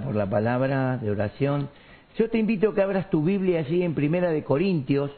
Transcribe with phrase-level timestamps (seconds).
[0.00, 1.68] por la palabra de oración.
[2.18, 5.10] Yo te invito a que abras tu Biblia allí en Primera de Corintios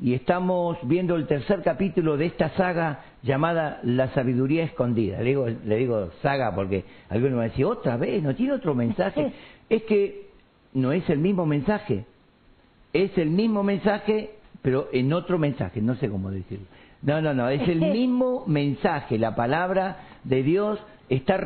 [0.00, 5.18] y estamos viendo el tercer capítulo de esta saga llamada La sabiduría escondida.
[5.18, 8.54] Le digo, le digo saga porque alguno me va a decir, otra vez, ¿no tiene
[8.54, 9.32] otro mensaje?
[9.68, 10.26] es que
[10.74, 12.04] no es el mismo mensaje,
[12.92, 14.30] es el mismo mensaje,
[14.62, 16.66] pero en otro mensaje, no sé cómo decirlo.
[17.02, 20.78] No, no, no, es el mismo mensaje, la palabra de Dios
[21.16, 21.38] está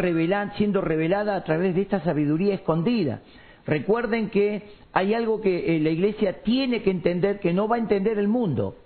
[0.56, 3.20] siendo revelada a través de esta sabiduría escondida.
[3.66, 4.62] Recuerden que
[4.92, 8.28] hay algo que eh, la iglesia tiene que entender que no va a entender el
[8.28, 8.76] mundo.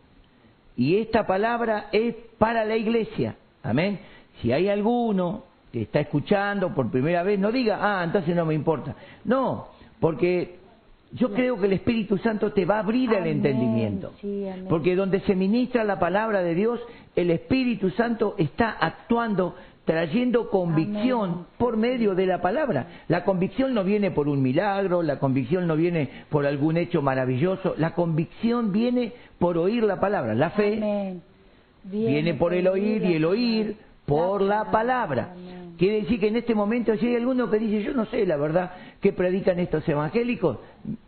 [0.77, 3.37] Y esta palabra es para la iglesia.
[3.63, 4.01] Amén.
[4.41, 8.55] Si hay alguno que está escuchando por primera vez, no diga, ah, entonces no me
[8.55, 8.97] importa.
[9.25, 9.69] No,
[10.01, 10.61] porque
[11.13, 14.13] yo creo que el Espíritu Santo te va a abrir el entendimiento.
[14.69, 16.81] porque donde se ministra la palabra de Dios,
[17.17, 19.57] el Espíritu Santo está actuando
[19.91, 23.03] trayendo convicción por medio de la palabra.
[23.09, 27.75] La convicción no viene por un milagro, la convicción no viene por algún hecho maravilloso,
[27.77, 30.37] la convicción viene por oír la palabra.
[30.37, 31.19] La fe
[31.83, 35.35] viene, por el oír y el oír por la palabra.
[35.77, 38.37] Quiere decir que en este momento si hay alguno que dice, yo no sé la
[38.37, 40.59] verdad que predican estos evangélicos,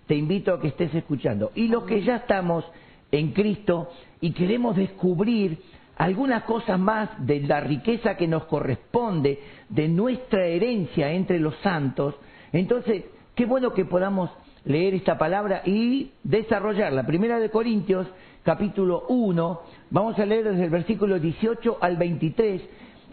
[0.08, 1.53] te invito a que estés escuchando.
[1.55, 2.64] Y los que ya estamos
[3.12, 5.60] en Cristo y queremos descubrir
[5.96, 12.14] algunas cosas más de la riqueza que nos corresponde, de nuestra herencia entre los santos,
[12.52, 13.04] entonces,
[13.34, 14.30] qué bueno que podamos
[14.64, 17.04] leer esta palabra y desarrollarla.
[17.04, 18.06] Primera de Corintios,
[18.42, 22.62] capítulo 1, vamos a leer desde el versículo 18 al 23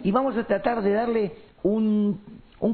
[0.04, 1.32] y vamos a tratar de darle
[1.64, 2.20] un,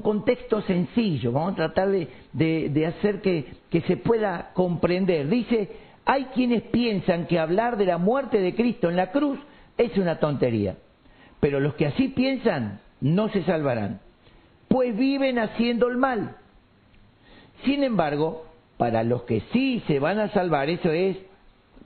[0.02, 5.30] contexto sencillo, vamos a tratar de, hacer que, que se pueda comprender.
[5.30, 5.70] Dice,
[6.06, 9.40] hay quienes piensan que hablar de la muerte de Cristo en la cruz
[9.78, 10.78] es una tontería.
[11.40, 14.00] Pero los que así piensan no se salvarán,
[14.68, 16.38] pues viven haciendo el mal.
[17.64, 18.46] Sin embargo,
[18.78, 21.18] para los que sí se van a salvar, eso es,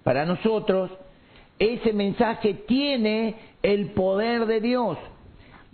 [0.03, 0.91] para nosotros,
[1.59, 4.97] ese mensaje tiene el poder de Dios.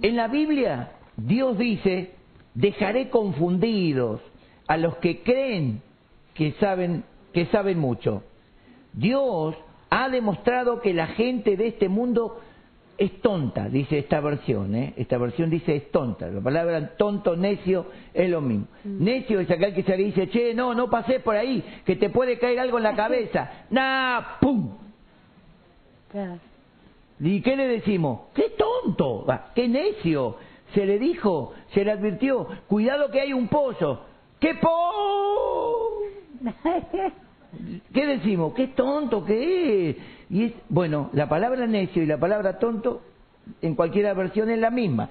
[0.02, 2.12] En la Biblia, Dios dice,
[2.54, 4.22] dejaré confundidos
[4.68, 5.82] a los que creen
[6.34, 7.04] que saben,
[7.34, 8.24] que saben mucho.
[8.94, 9.56] Dios
[9.90, 12.40] ha demostrado que la gente de este mundo
[12.98, 14.94] es tonta, dice esta versión, ¿eh?
[14.96, 18.68] esta versión dice es tonta, la palabra tonto, necio es lo mismo.
[18.84, 19.04] Mm.
[19.04, 22.40] Necio es aquel que se dice, che, no, no pases por ahí, que te puede
[22.40, 23.66] caer algo en la cabeza.
[23.70, 24.40] ¡Nah!
[24.40, 24.78] ¡Pum!
[27.20, 28.22] ¿Y qué le decimos?
[28.34, 29.26] ¡Qué tonto!
[29.54, 30.38] ¡Qué necio!
[30.74, 34.06] Se le dijo, se le advirtió, cuidado que hay un pozo.
[34.40, 36.00] ¡Qué po!
[37.94, 38.54] ¿Qué decimos?
[38.54, 39.98] ¿Qué tonto que es?
[40.30, 43.02] Y es, bueno, la palabra necio y la palabra tonto
[43.62, 45.10] en cualquier versión es la misma.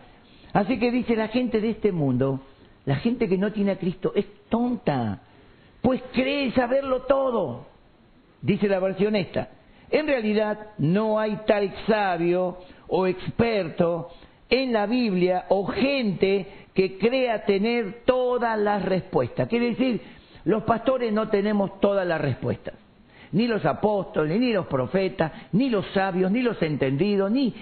[0.53, 2.41] Así que dice la gente de este mundo,
[2.85, 5.21] la gente que no tiene a Cristo es tonta,
[5.81, 7.67] pues cree saberlo todo,
[8.41, 9.51] dice la versión esta.
[9.91, 14.11] En realidad no hay tal sabio o experto
[14.49, 19.49] en la Biblia o gente que crea tener todas las respuestas.
[19.49, 20.01] Quiere decir,
[20.45, 22.75] los pastores no tenemos todas las respuestas.
[23.33, 27.55] Ni los apóstoles, ni los profetas, ni los sabios, ni los entendidos, ni...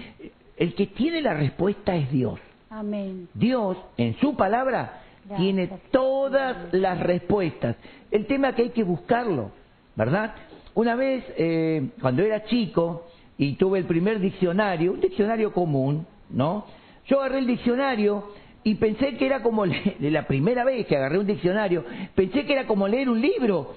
[0.55, 2.39] El que tiene la respuesta es Dios.
[2.69, 3.27] Amén.
[3.33, 5.01] Dios, en su palabra,
[5.37, 7.75] tiene todas las respuestas.
[8.11, 9.51] El tema es que hay que buscarlo,
[9.95, 10.35] ¿verdad?
[10.75, 13.07] Una vez, eh, cuando era chico
[13.37, 16.65] y tuve el primer diccionario, un diccionario común, ¿no?
[17.07, 18.31] Yo agarré el diccionario
[18.63, 21.83] y pensé que era como leer, la primera vez que agarré un diccionario,
[22.15, 23.75] pensé que era como leer un libro.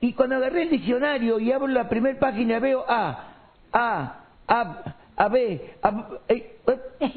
[0.00, 3.34] Y cuando agarré el diccionario y abro la primera página veo A,
[3.72, 7.10] A, A, A, B, A, eh, eh.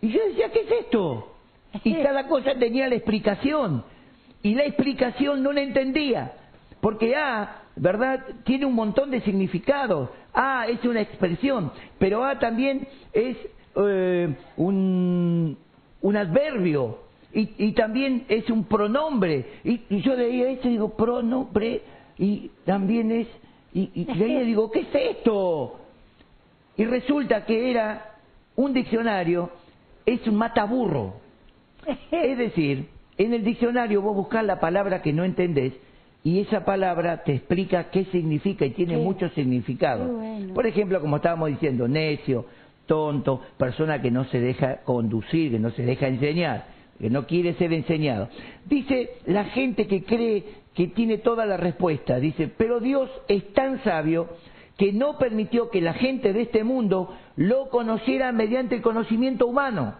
[0.00, 1.34] y yo decía, ¿qué es esto?
[1.82, 3.84] Y cada cosa tenía la explicación.
[4.42, 6.32] Y la explicación no la entendía.
[6.80, 8.24] Porque A, ¿verdad?
[8.44, 10.10] Tiene un montón de significados.
[10.34, 13.36] A es una expresión, pero A también es
[13.76, 15.56] eh, un,
[16.02, 16.98] un, adverbio
[17.32, 19.44] y, y, también es un pronombre.
[19.64, 21.82] Y, y yo leía esto y digo, pronombre,
[22.18, 23.28] y también es,
[23.72, 25.80] y, y leía y digo, ¿qué es esto?
[26.76, 28.14] Y resulta que era
[28.56, 29.50] un diccionario,
[30.06, 31.14] es un mataburro.
[32.10, 32.88] Es decir,
[33.18, 35.72] en el diccionario vos buscás la palabra que no entendés
[36.24, 40.18] y esa palabra te explica qué significa y tiene mucho significado.
[40.54, 42.46] Por ejemplo, como estábamos diciendo, necio,
[42.86, 46.66] tonto, persona que no se deja conducir, que no se deja enseñar,
[46.98, 48.28] que no quiere ser enseñado.
[48.66, 50.44] Dice la gente que cree
[50.74, 54.28] que tiene toda la respuesta, dice, pero Dios es tan sabio
[54.76, 59.94] que no permitió que la gente de este mundo lo conociera mediante el conocimiento humano.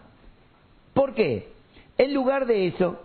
[0.93, 1.49] ¿Por qué?
[1.97, 3.01] En lugar de eso,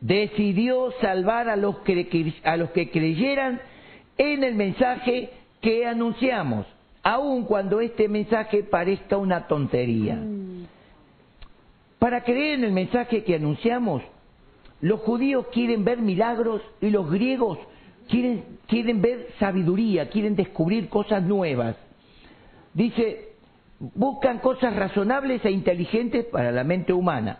[0.00, 3.60] decidió salvar a los que, a los que creyeran
[4.16, 5.30] en el mensaje
[5.60, 6.66] que anunciamos,
[7.02, 10.18] aun cuando este mensaje parezca una tontería.
[11.98, 14.02] Para creer en el mensaje que anunciamos,
[14.80, 17.58] los judíos quieren ver milagros y los griegos
[18.08, 21.76] quieren, quieren ver sabiduría, quieren descubrir cosas nuevas.
[22.72, 23.30] Dice,
[23.78, 27.38] buscan cosas razonables e inteligentes para la mente humana.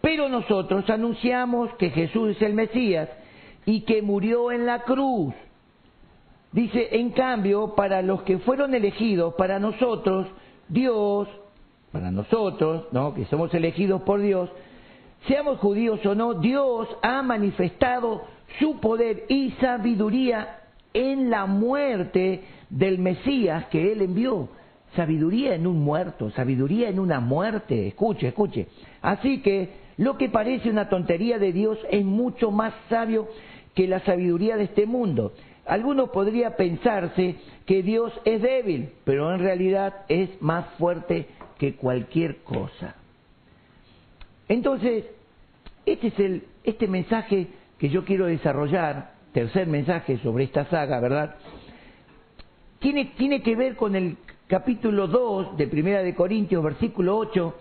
[0.00, 3.08] Pero nosotros anunciamos que Jesús es el Mesías
[3.64, 5.34] y que murió en la cruz.
[6.52, 10.26] Dice, en cambio, para los que fueron elegidos, para nosotros,
[10.68, 11.28] Dios,
[11.92, 13.14] para nosotros, ¿no?
[13.14, 14.50] que somos elegidos por Dios,
[15.26, 18.24] seamos judíos o no, Dios ha manifestado
[18.58, 20.60] su poder y sabiduría
[20.94, 24.48] en la muerte del Mesías que Él envió.
[24.94, 27.88] Sabiduría en un muerto, sabiduría en una muerte.
[27.88, 28.68] Escuche, escuche.
[29.02, 33.28] Así que lo que parece una tontería de Dios es mucho más sabio
[33.74, 35.32] que la sabiduría de este mundo.
[35.66, 37.36] Algunos podría pensarse
[37.66, 41.26] que Dios es débil, pero en realidad es más fuerte
[41.58, 42.94] que cualquier cosa.
[44.48, 45.04] Entonces,
[45.84, 47.46] este es el este mensaje
[47.78, 51.36] que yo quiero desarrollar, tercer mensaje sobre esta saga, ¿verdad?
[52.80, 54.16] Tiene, tiene que ver con el
[54.46, 57.54] capítulo 2 de Primera de Corintios, versículo 8,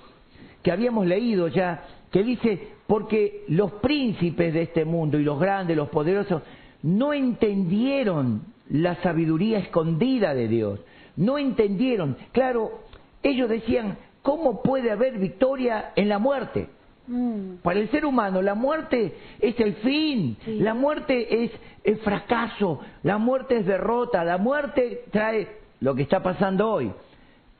[0.63, 5.77] que habíamos leído ya, que dice, porque los príncipes de este mundo y los grandes,
[5.77, 6.41] los poderosos,
[6.85, 10.79] no entendieron la sabiduría escondida de Dios,
[11.15, 12.15] no entendieron.
[12.31, 12.83] Claro,
[13.23, 16.67] ellos decían, ¿cómo puede haber victoria en la muerte?
[17.07, 17.55] Mm.
[17.63, 20.59] Para el ser humano la muerte es el fin, Sí.
[20.59, 21.51] la muerte es
[21.83, 25.47] el fracaso, la muerte es derrota, la muerte trae
[25.79, 26.91] lo que está pasando hoy.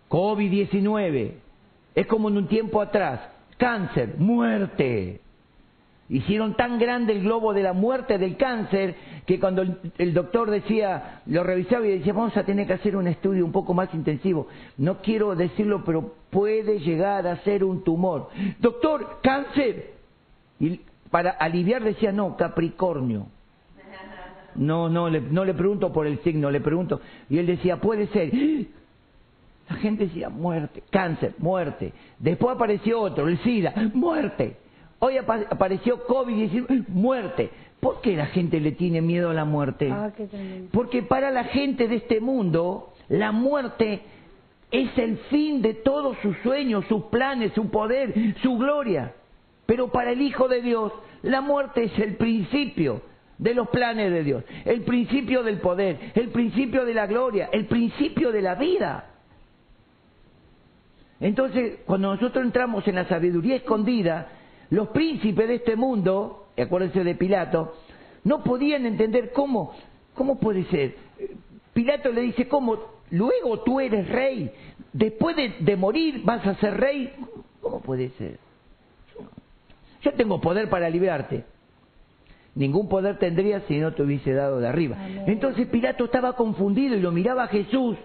[0.08, 1.32] COVID-19,
[1.96, 3.22] es como en un tiempo atrás,
[3.58, 5.22] cáncer, muerte.
[6.08, 9.64] Hicieron tan grande el globo de la muerte del cáncer que cuando
[9.98, 13.52] el, doctor decía, lo revisaba y decía, vamos a tener que hacer un estudio un
[13.52, 14.48] poco más intensivo.
[14.78, 18.30] No quiero decirlo, pero puede llegar a ser un tumor.
[18.60, 19.96] Doctor, cáncer.
[20.60, 20.80] Y
[21.10, 23.26] para aliviar decía, no, Capricornio.
[24.54, 27.02] No, no, le, no le pregunto por el signo, le pregunto.
[27.30, 28.32] Y él decía, puede ser.
[29.68, 31.94] La gente decía, muerte, cáncer, muerte.
[32.20, 34.58] Después apareció otro, el SIDA, muerte.
[35.00, 37.50] Hoy apa- apareció COVID-19, muerte.
[37.80, 39.90] ¿Por qué la gente le tiene miedo a la muerte?
[39.92, 40.28] Ah, qué.
[40.72, 44.02] Porque para la gente de este mundo, la muerte
[44.72, 49.14] es el fin de todos sus sueños, sus planes, su poder, su gloria.
[49.66, 53.02] Pero para el Hijo de Dios, la muerte es el principio
[53.38, 57.66] de los planes de Dios, el principio del poder, el principio de la gloria, el
[57.66, 59.10] principio de la vida.
[61.20, 64.30] Entonces, cuando nosotros entramos en la sabiduría escondida,
[64.70, 67.76] los príncipes de este mundo, y acuérdense de Pilato,
[68.24, 69.74] no podían entender cómo,
[70.14, 70.96] cómo puede ser.
[71.74, 72.78] Pilato le dice, ¿cómo?
[73.12, 74.52] Luego tú eres rey,
[74.94, 77.14] después de, de morir vas a ser rey.
[77.62, 78.40] ¿Cómo puede ser?
[80.02, 81.44] Yo tengo poder para liberarte.
[82.56, 84.98] Ningún poder tendría si no te hubiese dado de arriba.
[85.28, 87.98] Entonces Pilato estaba confundido y lo miraba a Jesús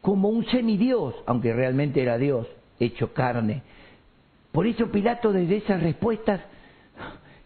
[0.00, 2.48] como un semidios, aunque realmente era Dios,
[2.80, 3.62] hecho carne.
[4.52, 6.40] Por eso Pilato desde esas respuestas,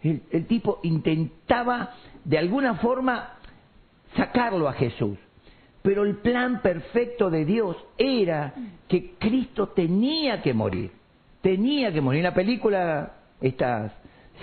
[0.03, 3.37] el, el tipo intentaba de alguna forma
[4.15, 5.17] sacarlo a Jesús.
[5.81, 8.53] Pero el plan perfecto de Dios era
[8.89, 10.91] que Cristo tenía que morir.
[11.41, 12.19] Tenía que morir.
[12.19, 13.93] En la película, esta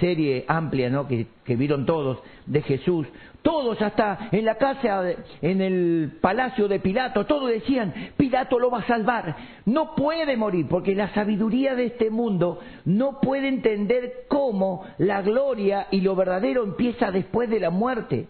[0.01, 1.07] serie amplia ¿no?
[1.07, 3.07] que, que vieron todos de Jesús,
[3.43, 5.03] todos hasta en la casa,
[5.43, 9.37] en el palacio de Pilato, todos decían, Pilato lo va a salvar,
[9.67, 15.89] no puede morir, porque la sabiduría de este mundo no puede entender cómo la gloria
[15.91, 18.29] y lo verdadero empieza después de la muerte.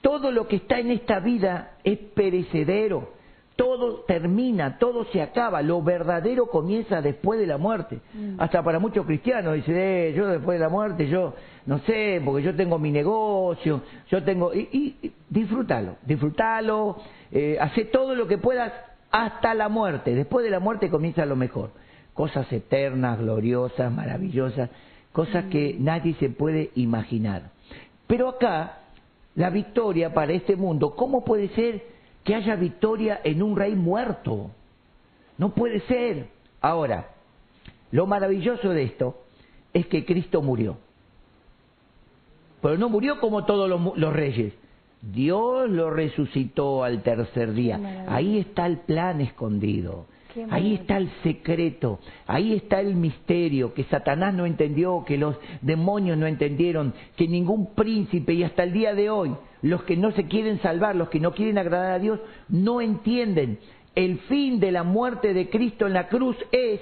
[0.00, 3.12] Todo lo que está en esta vida es perecedero,
[3.60, 8.00] todo termina, todo se acaba, lo verdadero comienza después de la muerte.
[8.38, 11.34] Hasta para muchos cristianos dicen, eh, yo después de la muerte, yo
[11.66, 14.54] no sé, porque yo tengo mi negocio, yo tengo...
[14.54, 16.96] Y, y- disfrútalo, disfrútalo,
[17.30, 18.72] eh, hace todo lo que puedas
[19.10, 20.14] hasta la muerte.
[20.14, 21.72] Después de la muerte comienza lo mejor.
[22.14, 24.70] Cosas eternas, gloriosas, maravillosas,
[25.12, 27.50] cosas que nadie se puede imaginar.
[28.06, 28.78] Pero acá,
[29.34, 34.50] la victoria para este mundo, ¿cómo puede ser que haya victoria en un rey muerto?
[35.38, 36.28] No puede ser.
[36.60, 37.10] Ahora,
[37.90, 39.22] lo maravilloso de esto
[39.72, 40.78] es que Cristo murió.
[42.60, 44.52] Pero no murió como todos los, los reyes.
[45.00, 48.04] Dios lo resucitó al tercer día.
[48.08, 50.06] Ahí está el plan escondido.
[50.50, 56.16] Ahí está el secreto, ahí está el misterio que Satanás no entendió, que los demonios
[56.16, 60.24] no entendieron, que ningún príncipe y hasta el día de hoy, los que no se
[60.26, 63.58] quieren salvar, los que no quieren agradar a Dios, no entienden.
[63.94, 66.80] El fin de la muerte de Cristo en la cruz es...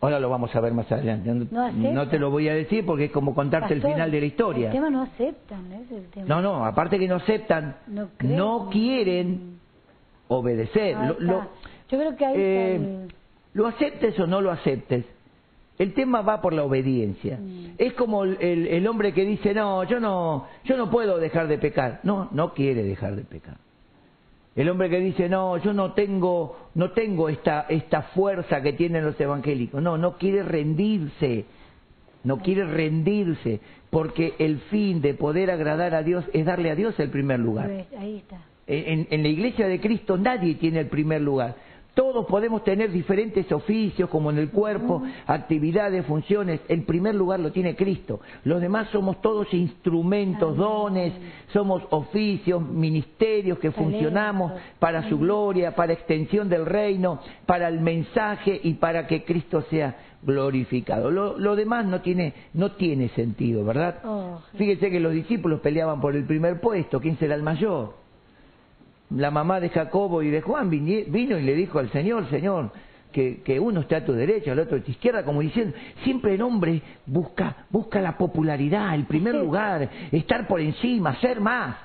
[0.00, 1.30] Ahora lo vamos a ver más adelante.
[1.50, 4.26] No, No te lo voy a decir porque es como contarte el final de la
[4.26, 4.66] historia.
[4.68, 6.26] El tema no aceptan, es el tema.
[6.26, 7.76] No, no, aparte que no aceptan,
[8.20, 9.58] No quieren
[10.28, 10.96] obedecer.
[11.18, 11.46] Lo-
[11.88, 13.14] Yo creo que ahí eh, el-
[13.54, 15.04] lo aceptes o no lo aceptes,
[15.78, 17.38] el tema va por la obediencia.
[17.40, 17.74] Mm.
[17.78, 21.48] Es como el, el- el hombre que dice, no, yo no, yo no puedo dejar
[21.48, 22.00] de pecar.
[22.04, 23.56] No, no quiere dejar de pecar.
[24.54, 29.02] El hombre que dice, no, yo no tengo, no tengo esta, esta fuerza que tienen
[29.04, 29.82] los evangélicos.
[29.82, 31.46] No, no quiere rendirse.
[32.22, 33.60] No quiere rendirse.
[33.88, 37.70] Porque el fin de poder agradar a Dios es darle a Dios el primer lugar.
[37.98, 38.42] Ahí está.
[38.66, 41.56] En, en la iglesia de Cristo nadie tiene el primer lugar.
[41.94, 46.60] Todos podemos tener diferentes oficios, como en el cuerpo, actividades, funciones.
[46.68, 48.20] El primer lugar lo tiene Cristo.
[48.44, 51.12] Los demás somos todos instrumentos, dones,
[51.52, 58.58] somos oficios, ministerios que funcionamos para su gloria, para extensión del reino, para el mensaje
[58.62, 61.10] y para que Cristo sea glorificado.
[61.10, 63.98] Lo, lo demás no tiene, no tiene sentido, ¿verdad?
[64.04, 68.01] Oh, Fíjese que los discípulos peleaban por el primer puesto, ¿quién será el mayor?
[69.16, 72.70] La mamá de Jacobo y de Juan vino y le dijo al Señor, Señor,
[73.12, 76.34] que, que uno esté a tu derecha, el otro a tu izquierda, como diciendo, siempre
[76.34, 81.76] el hombre busca, busca la popularidad, el primer lugar, estar por encima, ser más.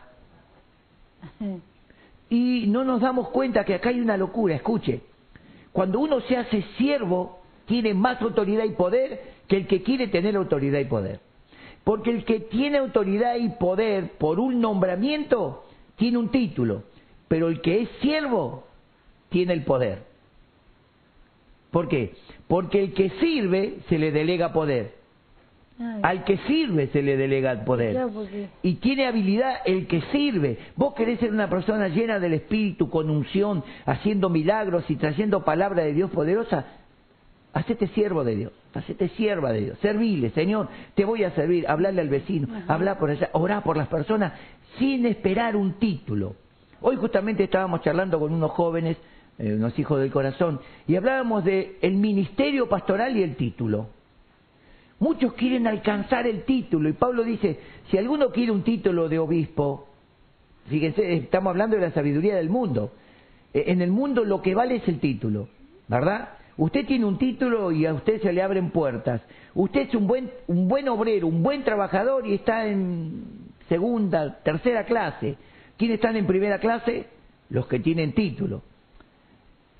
[2.30, 5.02] Y no nos damos cuenta que acá hay una locura, escuche.
[5.72, 10.36] Cuando uno se hace siervo, tiene más autoridad y poder que el que quiere tener
[10.36, 11.20] autoridad y poder.
[11.84, 15.66] Porque el que tiene autoridad y poder por un nombramiento,
[15.96, 16.84] tiene un título.
[17.28, 18.66] Pero el que es siervo,
[19.30, 20.04] tiene el poder.
[21.72, 22.14] ¿Por qué?
[22.48, 24.96] Porque el que sirve, se le delega poder.
[25.80, 27.92] Ay, Al que sirve se le delega el poder.
[27.92, 30.58] Claro, porque- Y tiene habilidad el que sirve.
[30.76, 35.84] Vos querés ser una persona llena del Espíritu, con unción, haciendo milagros y trayendo palabra
[35.84, 36.66] de Dios poderosa.
[37.54, 42.02] Hacete siervo de Dios, hacete sierva de Dios, servile, Señor, te voy a servir, hablarle
[42.02, 44.34] al vecino, hablar por allá, orar por las personas,
[44.78, 46.36] sin esperar un título.
[46.82, 48.98] Hoy justamente estábamos charlando con unos jóvenes,
[49.40, 53.88] eh, unos hijos del corazón, y hablábamos de el ministerio pastoral y el título.
[55.00, 59.88] Muchos quieren alcanzar el título y Pablo dice, si alguno quiere un título de obispo,
[60.68, 62.92] fíjense, estamos hablando de la sabiduría del mundo.
[63.54, 65.50] Eh, En el mundo lo que vale es el título,
[65.88, 66.30] ¿verdad?
[66.58, 69.22] Usted tiene un título y a usted se le abren puertas.
[69.54, 73.24] Usted es un buen, un buen obrero, un buen trabajador y está en
[73.70, 75.38] segunda, tercera clase.
[75.78, 77.08] ¿Quiénes están en primera clase?
[77.50, 78.64] Los que tienen título.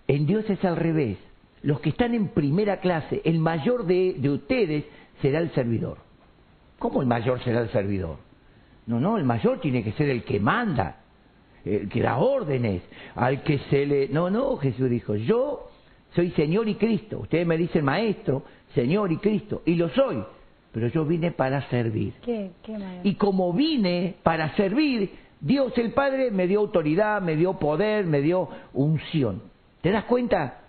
[0.08, 1.18] En Dios es al revés.
[1.64, 4.86] Los que están en primera clase, el mayor de, de ustedes
[5.22, 5.98] será el servidor.
[6.80, 8.18] ¿Cómo el mayor será el servidor?
[8.86, 11.02] No, no, el mayor tiene que ser el que manda,
[11.66, 12.84] el que da órdenes,
[13.16, 14.08] al que se le...
[14.10, 15.70] No, no, Jesús dijo, yo
[16.16, 17.20] soy Señor y Cristo.
[17.20, 20.24] Ustedes me dicen maestro, Señor y Cristo, y lo soy,
[20.72, 22.14] pero yo vine para servir.
[22.24, 22.78] Qué, qué.
[23.04, 25.10] Y como vine para servir,
[25.40, 29.42] Dios el Padre me dio autoridad, me dio poder, me dio unción.
[29.82, 30.62] ¿Te das cuenta?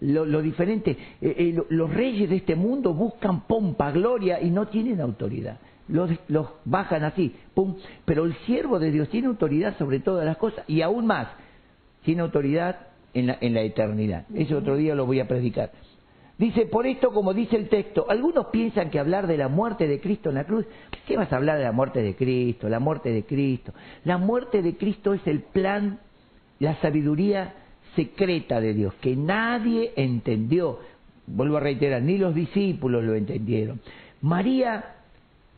[0.00, 4.68] Lo, diferente, Eh, eh, lo- los reyes de este mundo buscan pompa, gloria y no
[4.68, 5.58] tienen autoridad.
[5.88, 7.76] Los, los bajan así, pum.
[8.06, 11.28] Pero el siervo de Dios tiene autoridad sobre todas las cosas y aún más,
[12.04, 14.24] tiene autoridad en la, en la eternidad.
[14.34, 15.72] Ese otro día lo voy a predicar.
[16.40, 20.00] Dice, por esto, como dice el texto, algunos piensan que hablar de la muerte de
[20.00, 20.64] Cristo en la cruz,
[21.06, 22.70] ¿qué vas a hablar de la muerte de Cristo?
[22.70, 23.74] La muerte de Cristo.
[24.04, 25.98] La muerte de Cristo es el plan,
[26.58, 27.56] la sabiduría
[27.94, 30.78] secreta de Dios, que nadie entendió.
[31.26, 33.82] Vuelvo a reiterar, ni los discípulos lo entendieron.
[34.22, 34.94] María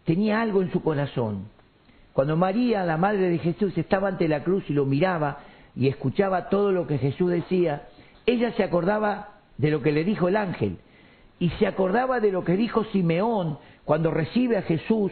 [0.04, 1.44] tenía algo en su corazón.
[2.12, 5.44] Cuando María, la madre de Jesús, estaba ante la cruz y lo miraba
[5.76, 7.86] y escuchaba todo lo que Jesús decía,
[8.26, 10.78] ella se acordaba de lo que le dijo el ángel
[11.38, 15.10] y se acordaba de lo que dijo Simeón cuando recibe a Jesús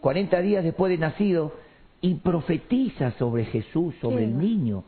[0.00, 1.54] 40 días después de nacido
[2.00, 4.82] y profetiza sobre Jesús, sobre el niño.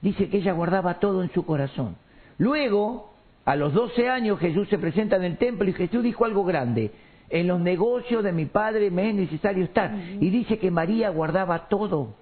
[0.00, 1.96] Dice que ella guardaba todo en su corazón.
[2.38, 3.12] Luego,
[3.44, 6.90] a los 12 años, Jesús se presenta en el templo y Jesús dijo algo grande.
[7.28, 9.94] En los negocios de mi padre me es necesario estar.
[10.18, 12.14] Y dice que María guardaba todo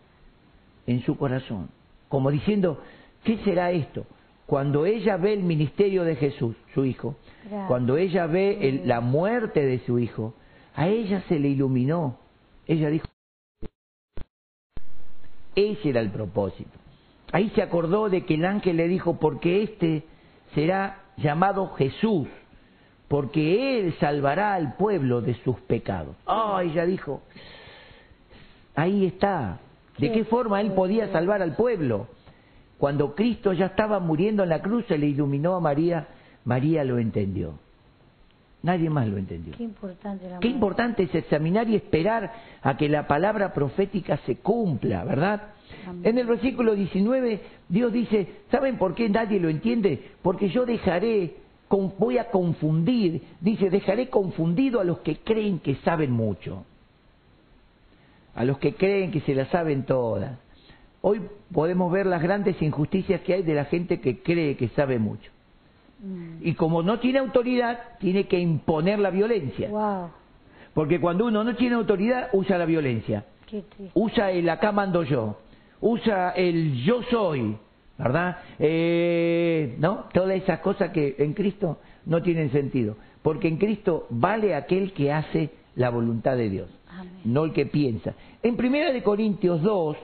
[0.88, 1.68] en su corazón.
[2.08, 2.82] Como diciendo,
[3.22, 4.04] ¿qué será esto?
[4.46, 7.68] Cuando ella ve el ministerio de Jesús, su hijo, Gracias.
[7.68, 10.34] cuando ella ve el- la muerte de su hijo,
[10.74, 12.18] a ella se le iluminó.
[12.66, 13.06] Ella dijo,
[15.54, 16.70] ese era el propósito.
[17.32, 20.04] Ahí se acordó de que el ángel le dijo, porque este
[20.54, 22.28] será llamado Jesús,
[23.08, 26.14] porque Él salvará al pueblo de sus pecados.
[26.26, 27.22] Ah, ella dijo,
[28.74, 29.60] ahí está.
[29.98, 32.06] ¿De qué forma Él podía salvar al pueblo?
[32.82, 36.08] Cuando Cristo ya estaba muriendo en la cruz, se le iluminó a María,
[36.44, 37.54] María lo entendió.
[38.64, 39.54] Nadie más lo entendió.
[39.56, 40.48] Qué importante la Qué madre.
[40.48, 45.50] importante es examinar y esperar a que la palabra profética se cumpla, ¿verdad?
[45.86, 46.02] Amén.
[46.04, 50.10] En el versículo 19, Dios dice, ¿saben por qué nadie lo entiende?
[50.20, 51.36] Porque yo dejaré,
[51.70, 56.64] voy a confundir, dice, dejaré confundido a los que creen que saben mucho,
[58.34, 60.41] a los que creen que se las saben todas.
[61.02, 61.20] Hoy
[61.52, 65.30] podemos ver las grandes injusticias que hay de la gente que cree que sabe mucho.
[66.00, 66.46] Mm.
[66.46, 69.68] Y como no tiene autoridad, tiene que imponer la violencia.
[69.68, 70.10] Wow,
[70.74, 73.24] Porque cuando uno no tiene autoridad, usa la violencia.
[73.94, 75.38] Usa el acá mando yo.
[75.80, 77.56] Usa el yo soy.
[77.98, 78.38] ¿Verdad?
[78.58, 80.06] Eh, ¿No?
[80.12, 82.96] Todas esas cosas que en Cristo no tienen sentido.
[83.22, 87.12] Porque en Cristo vale aquel que hace la voluntad de Dios, Amén.
[87.24, 88.14] no el que piensa.
[88.42, 89.96] En 1 de Corintios 2,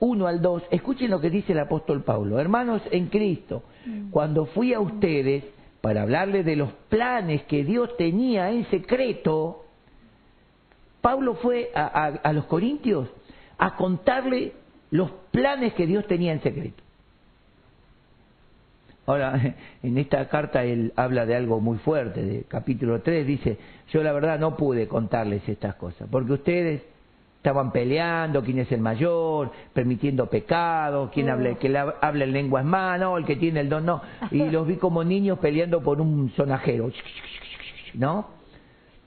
[0.00, 2.38] 1 al 2, escuchen lo que dice el apóstol Pablo.
[2.40, 3.62] Hermanos en Cristo,
[4.10, 5.44] cuando fui a ustedes
[5.80, 9.64] para hablarles de los planes que Dios tenía en secreto,
[11.00, 13.08] Pablo fue a, a- a los corintios
[13.58, 14.52] a contarle
[14.90, 16.82] los planes que Dios tenía en secreto.
[19.06, 23.58] Ahora, en esta carta él habla de algo muy fuerte, de capítulo 3, dice,
[23.92, 26.82] yo la verdad no pude contarles estas cosas, porque ustedes
[27.40, 32.66] estaban peleando, quién es el mayor, permitiendo pecados, quién habla, que la- habla en lenguas
[32.66, 34.02] más, no, el que tiene el don, no.
[34.30, 36.90] Y los vi como niños peleando por un sonajero,
[37.94, 38.28] ¿no?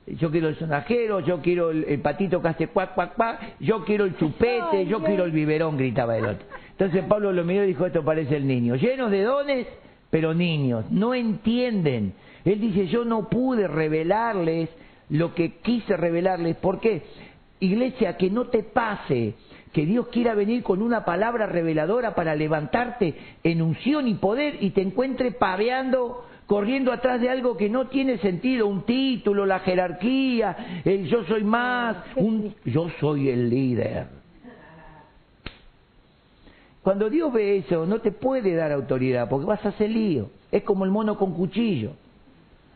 [0.08, 3.86] Yo quiero el sonajero, yo quiero el, el patito que hace cuac, cuac, cuac, yo
[3.86, 6.46] quiero el chupete, yo quiero el biberón, gritaba el otro.
[6.72, 9.68] Entonces Pablo lo miró y dijo, esto parece el niño, llenos de dones,
[10.10, 12.13] pero niños, no entienden.
[12.44, 14.70] Él dice, yo no pude revelarles
[15.10, 16.58] lo que quise revelarles.
[16.58, 17.04] ¿Por qué?
[17.63, 19.36] Iglesia, que no te pase
[19.74, 24.69] que Dios quiera venir con una palabra reveladora para levantarte en unción y poder y
[24.69, 30.82] te encuentre paveando, corriendo atrás de algo que no tiene sentido, un título, la jerarquía,
[30.86, 34.08] el yo soy más, Qué un yo soy el líder.
[36.84, 40.30] Cuando Dios ve eso, no te puede dar autoridad porque vas a hacer lío.
[40.52, 41.93] Es como el mono con cuchillo.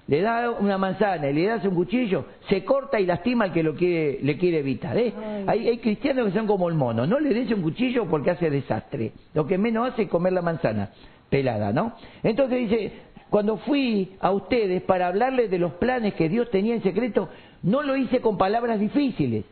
[0.07, 3.61] Le da una manzana y le das un cuchillo, se corta y lastima al que
[3.61, 4.97] lo quiere, le quiere evitar.
[4.97, 5.13] ¿eh?
[5.17, 5.45] Ay.
[5.47, 7.05] Hay, hay cristianos que son como el mono.
[7.05, 9.11] No le des un cuchillo porque hace desastre.
[9.33, 10.91] Lo que menos hace es comer la manzana
[11.29, 11.93] pelada, ¿no?
[12.23, 12.93] Entonces dice,
[13.29, 17.29] cuando fui a ustedes para hablarles de los planes que Dios tenía en secreto,
[17.63, 19.43] no lo hice con palabras difíciles,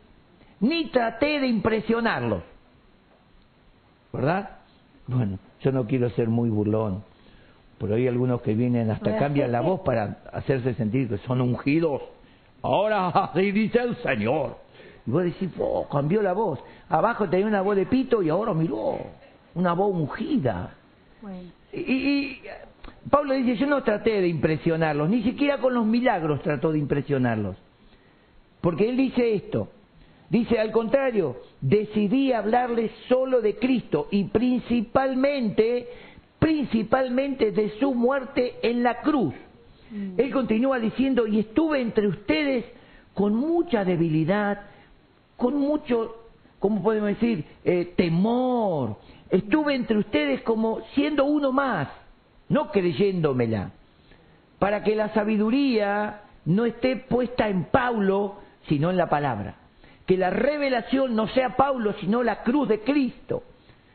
[0.60, 2.42] ni traté de impresionarlos.
[4.16, 4.50] ¿verdad?
[5.06, 7.04] Bueno, yo no quiero ser muy burlón,
[7.78, 12.02] pero hay algunos que vienen hasta cambian la voz para hacerse sentir que son ungidos.
[12.62, 14.56] Ahora así dice el Señor.
[15.06, 16.58] Y vos decís, oh, cambió la voz.
[16.88, 18.98] Abajo tenía una voz de pito y ahora miró,
[19.54, 20.74] una voz ungida.
[21.22, 22.42] Bueno, Y, y
[23.10, 27.56] Pablo dice, yo no traté de impresionarlos, ni siquiera con los milagros trató de impresionarlos.
[28.60, 29.68] Porque él dice esto,
[30.28, 35.88] dice al contrario, decidí hablarles solo de Cristo y principalmente,
[36.46, 39.34] principalmente de su muerte en la cruz.
[40.16, 42.64] Él continúa diciendo, y estuve entre ustedes
[43.14, 44.60] con mucha debilidad,
[45.36, 46.14] con mucho,
[46.60, 48.96] ¿cómo podemos decir?, Eh, temor.
[49.28, 51.88] Estuve entre ustedes como siendo uno más,
[52.48, 53.72] no creyéndomela,
[54.60, 58.36] para que la sabiduría no esté puesta en Pablo,
[58.68, 59.56] sino en la palabra.
[60.06, 63.42] Que la revelación no sea Pablo, sino la cruz de Cristo.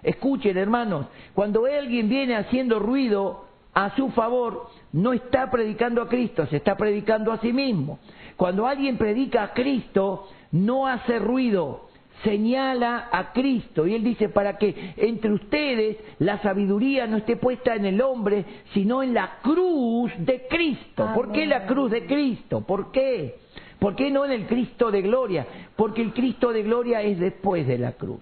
[0.04, 6.46] Escuchen, hermanos, cuando alguien viene haciendo ruido a su favor, no está predicando a Cristo,
[6.48, 8.00] se está predicando a sí mismo.
[8.36, 11.88] Cuando alguien predica a Cristo, no hace ruido,
[12.24, 13.88] señala a Cristo.
[13.88, 18.46] Y él dice, para que entre ustedes la sabiduría no esté puesta en el hombre,
[18.74, 21.10] sino en la cruz de Cristo.
[21.14, 22.62] ¿Por qué la cruz de Cristo?
[22.62, 23.36] ¿Por qué?
[23.80, 25.48] ¿Por qué no en el Cristo de gloria?
[25.76, 28.22] Porque el Cristo de gloria es después de la cruz.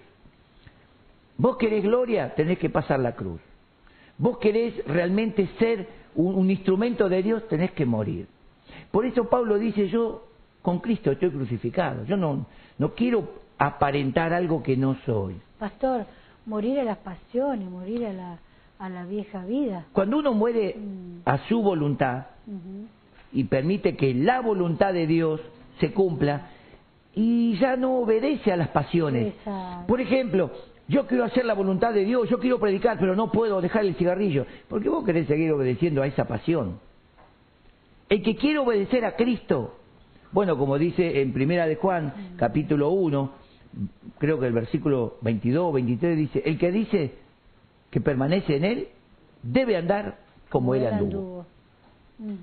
[1.39, 3.39] Vos querés gloria, tenés que pasar la cruz.
[4.17, 8.27] Vos querés realmente ser un, un instrumento de Dios, tenés que morir.
[8.91, 10.25] Por eso Pablo dice, yo
[10.61, 12.03] con Cristo estoy crucificado.
[12.05, 12.45] Yo no,
[12.77, 15.35] no quiero aparentar algo que no soy.
[15.57, 16.05] pastor,
[16.45, 18.37] morir a las pasiones, morir a la,
[18.77, 19.85] a la vieja vida.
[19.93, 21.21] Cuando uno muere Mm.
[21.25, 22.25] a su voluntad
[23.31, 25.39] y permite que la voluntad de Dios
[25.79, 26.47] se cumpla
[27.15, 29.27] y ya no obedece a las pasiones.
[29.27, 29.87] Exacto.
[29.87, 30.51] Por ejemplo,
[30.89, 33.93] yo quiero hacer la voluntad de Dios, yo quiero predicar, pero no puedo dejar el
[33.93, 34.47] cigarrillo.
[34.67, 36.79] Porque vos querés seguir obedeciendo a esa pasión.
[38.09, 39.75] El que quiere obedecer a Cristo,
[40.31, 43.31] bueno, como dice en Primera de Juan, capítulo 1,
[44.17, 47.13] creo que el versículo 22 23 dice, el que dice
[47.91, 48.87] que permanece en Él,
[49.43, 50.17] debe andar
[50.49, 51.45] como Él anduvo.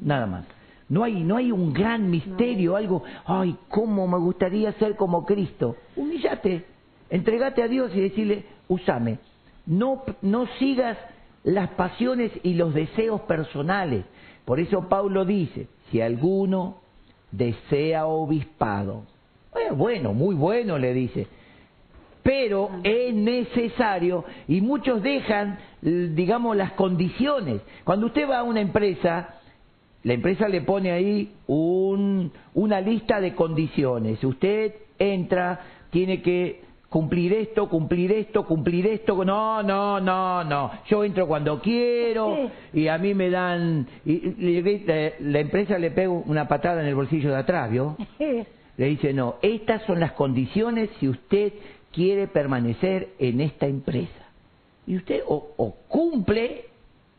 [0.02, 0.46] Nada más.
[0.88, 5.74] No hay, no hay un gran misterio, algo, ay, cómo me gustaría ser como Cristo.
[5.96, 6.75] Humillate
[7.10, 9.18] Entregate a Dios y decirle, usame.
[9.66, 10.96] No, no sigas
[11.44, 14.04] las pasiones y los deseos personales.
[14.44, 16.78] Por eso Pablo dice, si alguno
[17.30, 19.04] desea obispado,
[19.74, 21.26] bueno, muy bueno le dice,
[22.22, 27.60] pero es necesario y muchos dejan, digamos, las condiciones.
[27.84, 29.36] Cuando usted va a una empresa,
[30.02, 34.22] la empresa le pone ahí un, una lista de condiciones.
[34.24, 39.24] Usted entra, tiene que cumplir esto, cumplir esto, cumplir esto.
[39.24, 40.70] No, no, no, no.
[40.86, 43.86] Yo entro cuando quiero y a mí me dan.
[44.04, 44.62] Y,
[45.20, 47.96] la, empresa le pega una patada en el bolsillo de atrás, ¿vio?
[48.76, 51.54] Le dice, no, estas son las condiciones si usted
[51.92, 54.26] quiere permanecer en esta empresa.
[54.86, 56.66] Y usted o, cumple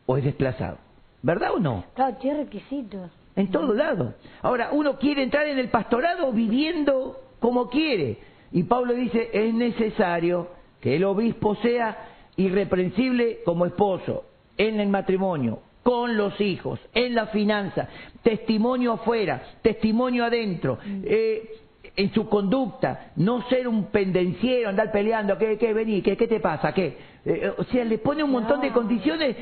[0.06, 0.78] o es desplazado.
[1.24, 1.84] ¿Verdad o no?
[1.96, 3.10] Claro, tiene requisitos.
[3.36, 4.14] En todo lado.
[4.44, 8.20] Ahora, uno quiere entrar en el pastorado viviendo como quiere
[8.52, 10.50] y Pablo dice, es necesario
[10.82, 11.98] que el obispo sea
[12.36, 14.26] irreprensible como esposo,
[14.58, 17.88] en el matrimonio, con los hijos, en la finanza,
[18.24, 21.02] testimonio afuera, testimonio adentro, mm.
[21.06, 21.50] eh,
[21.96, 26.40] en su conducta, no ser un pendenciero, andar peleando, ¿qué, qué, vení, qué, qué te
[26.40, 26.98] pasa, qué?
[27.26, 29.36] Eh, o sea, le pone un montón de condiciones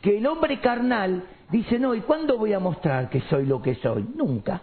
[0.00, 3.74] que el hombre carnal dice, no, ¿y cuándo voy a mostrar que soy lo que
[3.76, 4.06] soy?
[4.14, 4.62] Nunca.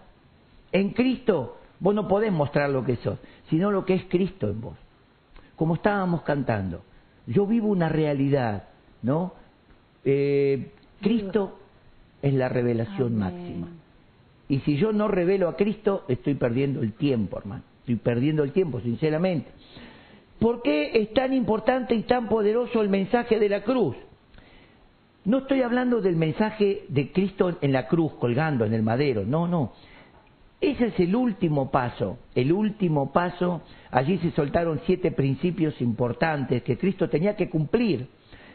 [0.71, 3.17] En Cristo Vos no podés mostrar lo que sos,
[3.49, 4.77] sino lo que es Cristo en vos.
[5.55, 6.81] Como estábamos cantando,
[7.27, 8.65] yo vivo una realidad,
[9.01, 9.33] ¿no?
[10.05, 11.59] Eh, Cristo
[12.21, 13.67] es la revelación máxima.
[14.47, 17.63] Y si yo no revelo a Cristo, estoy perdiendo el tiempo, hermano.
[17.81, 19.49] Estoy perdiendo el tiempo, sinceramente.
[20.39, 23.95] ¿Por qué es tan importante y tan poderoso el mensaje de la cruz?
[25.25, 29.47] No estoy hablando del mensaje de Cristo en la cruz, colgando en el madero, no,
[29.47, 29.73] no.
[30.61, 33.61] Ese es el último paso, el último paso.
[33.91, 38.09] Allí se soltaron siete principios importantes que Cristo tenía que cumplir.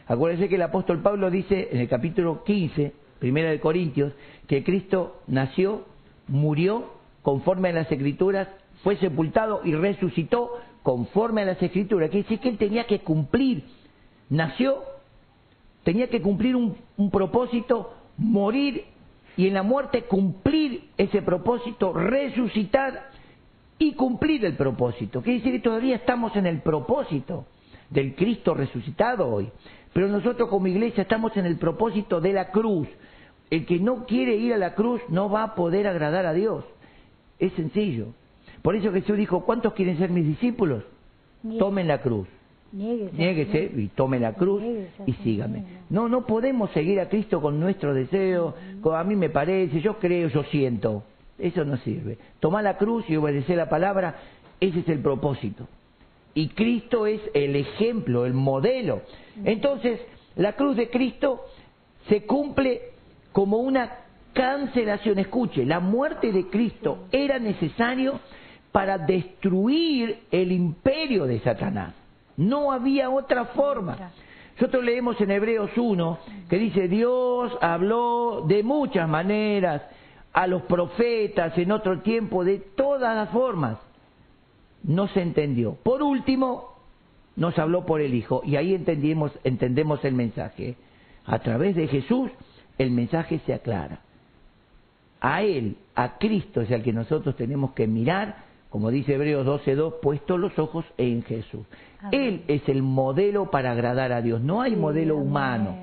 [0.07, 4.13] Acuérdense que el apóstol Pablo dice en el capítulo 15, primera de Corintios,
[4.47, 5.85] que Cristo nació,
[6.27, 8.47] murió conforme a las escrituras,
[8.83, 10.51] fue sepultado y resucitó
[10.83, 12.11] conforme a las escrituras.
[12.11, 13.63] Quiere decir que él tenía que cumplir,
[14.29, 14.83] nació,
[15.83, 18.85] tenía que cumplir un, un propósito, morir
[19.37, 23.09] y en la muerte cumplir ese propósito, resucitar
[23.77, 25.21] y cumplir el propósito.
[25.21, 27.45] Quiere decir que todavía estamos en el propósito
[27.89, 29.49] del Cristo resucitado hoy.
[29.93, 32.87] Pero nosotros como iglesia estamos en el propósito de la cruz.
[33.49, 36.65] El que no quiere ir a la cruz no va a poder agradar a Dios.
[37.39, 38.07] Es sencillo.
[38.61, 40.83] Por eso Jesús dijo, ¿cuántos quieren ser mis discípulos?
[41.59, 42.27] Tomen la cruz.
[42.75, 44.61] Niéguese, y tome la cruz
[45.05, 45.63] y sígame.
[45.89, 49.97] No, no podemos seguir a Cristo con nuestro deseo, con, a mí me parece, yo
[49.97, 51.03] creo, yo siento.
[51.39, 52.17] Eso no sirve.
[52.41, 54.15] Tomar la cruz y obedecer la palabra,
[54.59, 55.67] ese es el propósito.
[56.33, 59.01] Y Cristo es el ejemplo, el modelo.
[59.45, 60.01] Entonces,
[60.35, 61.45] la cruz de Cristo
[62.09, 62.81] se cumple
[63.31, 63.99] como una
[64.33, 65.17] cancelación.
[65.19, 68.19] Escuche, la muerte de Cristo era necesario
[68.73, 71.93] para destruir el imperio de Satanás.
[72.37, 74.11] No había otra forma.
[74.55, 76.19] Nosotros leemos en Hebreos 1
[76.49, 79.81] que dice, Dios habló de muchas maneras
[80.33, 83.77] a los profetas en otro tiempo, de todas las formas.
[84.83, 85.75] No se entendió.
[85.75, 86.75] Por último,
[87.35, 90.75] nos habló por el Hijo y ahí entendimos, entendemos el mensaje.
[91.25, 92.31] A través de Jesús
[92.77, 94.01] el mensaje se aclara.
[95.21, 98.45] A Él, a Cristo es el que nosotros tenemos que mirar
[98.75, 101.65] como dice Hebreos 12.2, puesto los ojos en Jesús.
[102.11, 105.75] Él es el modelo para agradar a Dios, no hay modelo humano.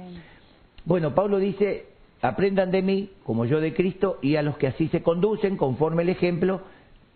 [0.85, 1.87] Bueno, Pablo dice,
[2.21, 6.03] aprendan de mí, como yo de Cristo, y a los que así se conducen, conforme
[6.03, 6.63] el ejemplo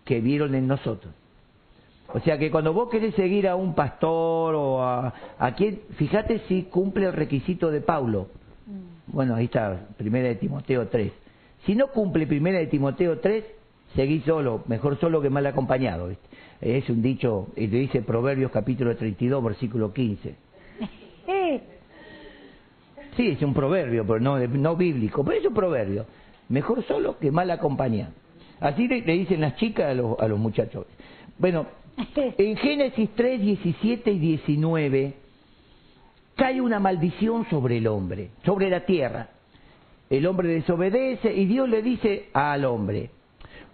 [0.05, 1.13] que vieron en nosotros.
[2.13, 6.39] O sea que cuando vos querés seguir a un pastor o a, a quien, fíjate
[6.47, 8.27] si cumple el requisito de Pablo.
[8.65, 9.13] Mm.
[9.13, 11.11] Bueno, ahí está, primera de Timoteo 3.
[11.65, 13.43] Si no cumple primera de Timoteo 3,
[13.97, 16.11] seguí solo, mejor solo que mal acompañado.
[16.61, 20.35] Es un dicho, y le dice Proverbios capítulo 32, versículo 15.
[23.15, 26.05] Sí, es un proverbio, pero no, no bíblico, pero es un proverbio.
[26.49, 28.11] Mejor solo que mal acompañado.
[28.59, 30.85] Así le, dicen las chicas a los, a los muchachos.
[31.39, 31.65] Bueno,
[32.15, 35.13] en Génesis 3, 17 y 19
[36.35, 39.29] cae una maldición sobre el hombre, sobre la tierra.
[40.11, 43.09] El hombre desobedece y Dios le dice al hombre,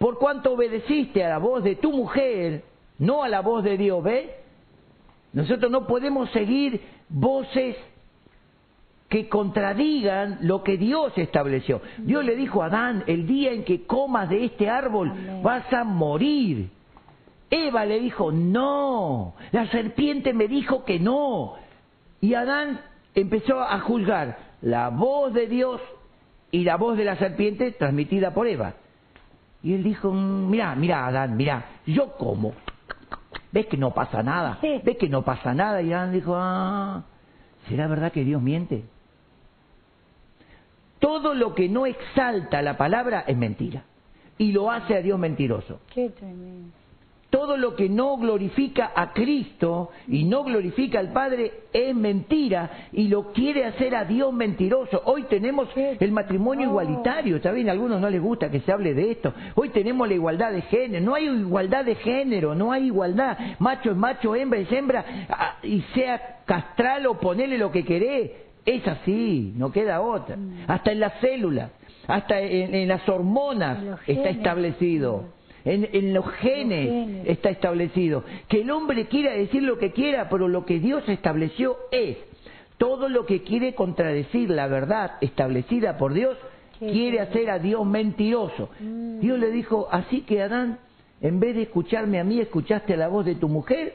[0.04, 2.62] por cuanto obedeciste a la voz de tu mujer,
[2.98, 4.28] no a la voz de Dios, ¿ves?
[5.32, 7.74] Nosotros no podemos seguir voces
[9.08, 11.80] que contradigan lo que Dios estableció.
[11.96, 15.10] Dios le dijo a Adán, el día en que comas de este árbol
[15.42, 16.68] vas a morir.
[17.48, 21.54] Eva le dijo, no, la serpiente me dijo que no.
[22.20, 22.78] Y Adán
[23.14, 25.80] empezó a juzgar la voz de Dios
[26.50, 28.74] y la voz de la serpiente transmitida por Eva.
[29.64, 32.52] Y él dijo, mira, mira Adán, mira, yo como.
[33.50, 34.58] ¿Ves que no pasa nada?
[34.60, 35.80] ¿Ves que no pasa nada?
[35.80, 37.02] Y Adán dijo, ah,
[37.66, 38.84] ¿será verdad que Dios miente?
[40.98, 43.84] Todo lo que no exalta la palabra es mentira.
[44.36, 45.80] Y lo hace a Dios mentiroso.
[45.94, 46.70] Qué tremendo.
[47.34, 53.08] Todo lo que no glorifica a Cristo y no glorifica al Padre es mentira y
[53.08, 55.02] lo quiere hacer a Dios mentiroso.
[55.06, 58.94] Hoy tenemos el matrimonio igualitario, está bien, a algunos no les gusta que se hable
[58.94, 59.34] de esto.
[59.56, 63.36] Hoy tenemos la igualdad de género, no hay igualdad de género, no hay igualdad.
[63.58, 68.30] Macho es macho, hembra es hembra, ah, y sea castral o ponele lo que querés.
[68.64, 70.36] Es así, no queda otra.
[70.36, 70.66] Mm.
[70.68, 71.72] Hasta en las células,
[72.06, 75.33] hasta en, las hormonas está establecido
[75.64, 78.24] en, los, genes está establecido.
[78.48, 82.18] Que el hombre quiera decir lo que quiera, pero lo que Dios estableció es
[82.76, 86.36] todo lo que quiere contradecir la verdad establecida por Dios,
[86.78, 88.68] quiere hacer a Dios mentiroso.
[88.80, 89.20] Mm.
[89.20, 90.78] Dios le dijo, así que Adán,
[91.20, 93.94] en vez de escucharme a mí, escuchaste la voz de tu mujer,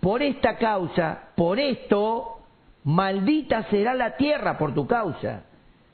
[0.00, 2.40] por esta causa, por esto,
[2.84, 5.47] maldita será la tierra por tu causa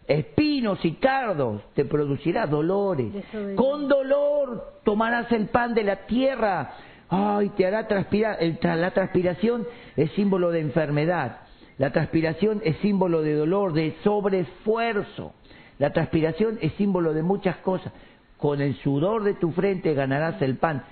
[0.06, 3.12] espinos y cardos, te producirá dolores.
[3.56, 6.72] Con dolor tomarás el pan de la tierra.
[7.08, 8.38] Ay, te hará transpirar.
[8.62, 11.40] la transpiración es símbolo de enfermedad.
[11.78, 15.32] La transpiración es símbolo de dolor, de sobreesfuerzo.
[15.78, 17.92] La transpiración es símbolo de muchas cosas.
[18.36, 20.84] Con el sudor de tu frente ganarás el pan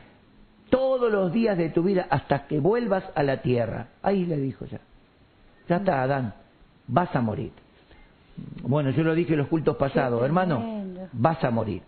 [0.70, 3.88] todos los días de tu vida hasta que vuelvas a la tierra.
[4.02, 4.80] Ahí le dijo ya.
[5.68, 6.34] Ya está, Adán,
[6.86, 7.52] vas a morir.
[8.62, 10.62] Bueno, yo lo dije en los cultos pasados, hermano,
[11.12, 11.82] vas a morir.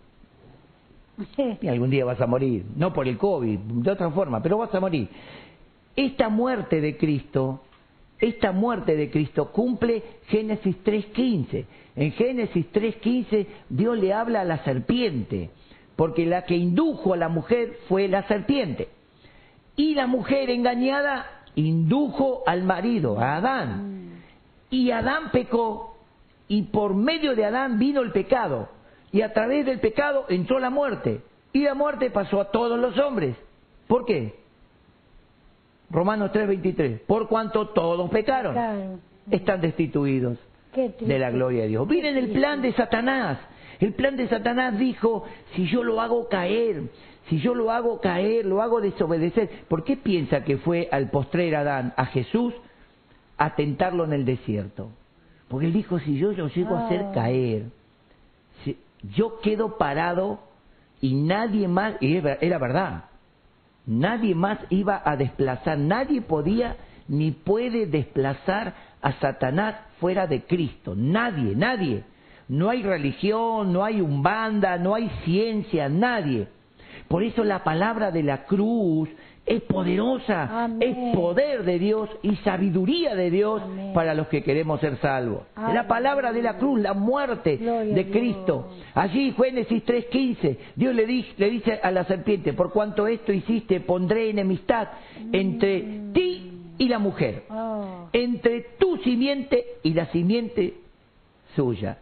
[1.61, 4.73] Y algún día vas a morir, no por el COVID, de otra forma, pero vas
[4.73, 5.09] a morir.
[5.95, 7.61] Esta muerte de Cristo,
[8.19, 11.65] esta muerte de Cristo cumple Génesis 3.15.
[11.95, 15.51] En Génesis 3.15 Dios le habla a la serpiente,
[15.95, 18.89] porque la que indujo a la mujer fue la serpiente.
[19.77, 23.87] Y la mujer engañada indujo al marido, a Adán.
[23.87, 24.11] Mm.
[24.71, 25.94] Y Adán pecó
[26.47, 28.69] y por medio de Adán vino el pecado,
[29.11, 31.21] y a través del pecado entró la muerte,
[31.53, 33.35] y la muerte pasó a todos los hombres.
[33.87, 34.35] ¿Por qué?
[35.89, 40.37] Romanos 3:23, por cuanto todos pecaron, están destituidos
[40.73, 41.87] de la gloria de Dios.
[41.87, 43.39] Miren el plan de Satanás.
[43.79, 46.83] El plan de Satanás dijo, si yo lo hago caer,
[47.29, 51.55] si yo lo hago caer, lo hago desobedecer, ¿por qué piensa que fue al postrer
[51.55, 52.53] Adán, a Jesús,
[53.37, 54.91] a tentarlo en el desierto?
[55.47, 57.11] Porque él dijo, si yo lo llego a hacer ah.
[57.13, 57.65] caer,
[59.15, 60.39] yo quedo parado
[61.01, 63.05] y nadie más, y era verdad,
[63.85, 66.77] nadie más iba a desplazar, nadie podía
[67.07, 72.03] ni puede desplazar a Satanás fuera de Cristo, nadie, nadie.
[72.47, 76.47] No hay religión, no hay umbanda, no hay ciencia, nadie.
[77.07, 79.09] Por eso la palabra de la cruz
[79.45, 83.61] es poderosa, es poder de Dios y sabiduría de Dios
[83.93, 85.43] para los que queremos ser salvos.
[85.55, 88.69] La palabra de la cruz, la muerte de Cristo.
[88.95, 93.81] Allí, Génesis 3.15, Dios le dice, le dice a la serpiente, por cuanto esto hiciste,
[93.81, 94.87] pondré enemistad
[95.31, 96.13] entre mm.
[96.13, 98.09] ti y la mujer, oh.
[98.13, 100.73] entre tu simiente y la simiente
[101.55, 101.99] suya.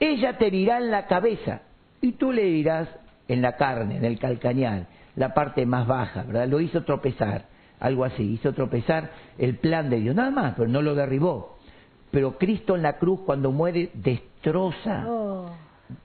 [0.00, 1.62] Ella te herirá en la cabeza
[2.00, 2.88] y tú le dirás
[3.28, 6.48] en la carne, en el calcañal la parte más baja, ¿verdad?
[6.48, 7.46] Lo hizo tropezar,
[7.80, 11.58] algo así, hizo tropezar el plan de Dios, nada más, pero no lo derribó.
[12.10, 15.50] Pero Cristo en la cruz cuando muere destroza, oh.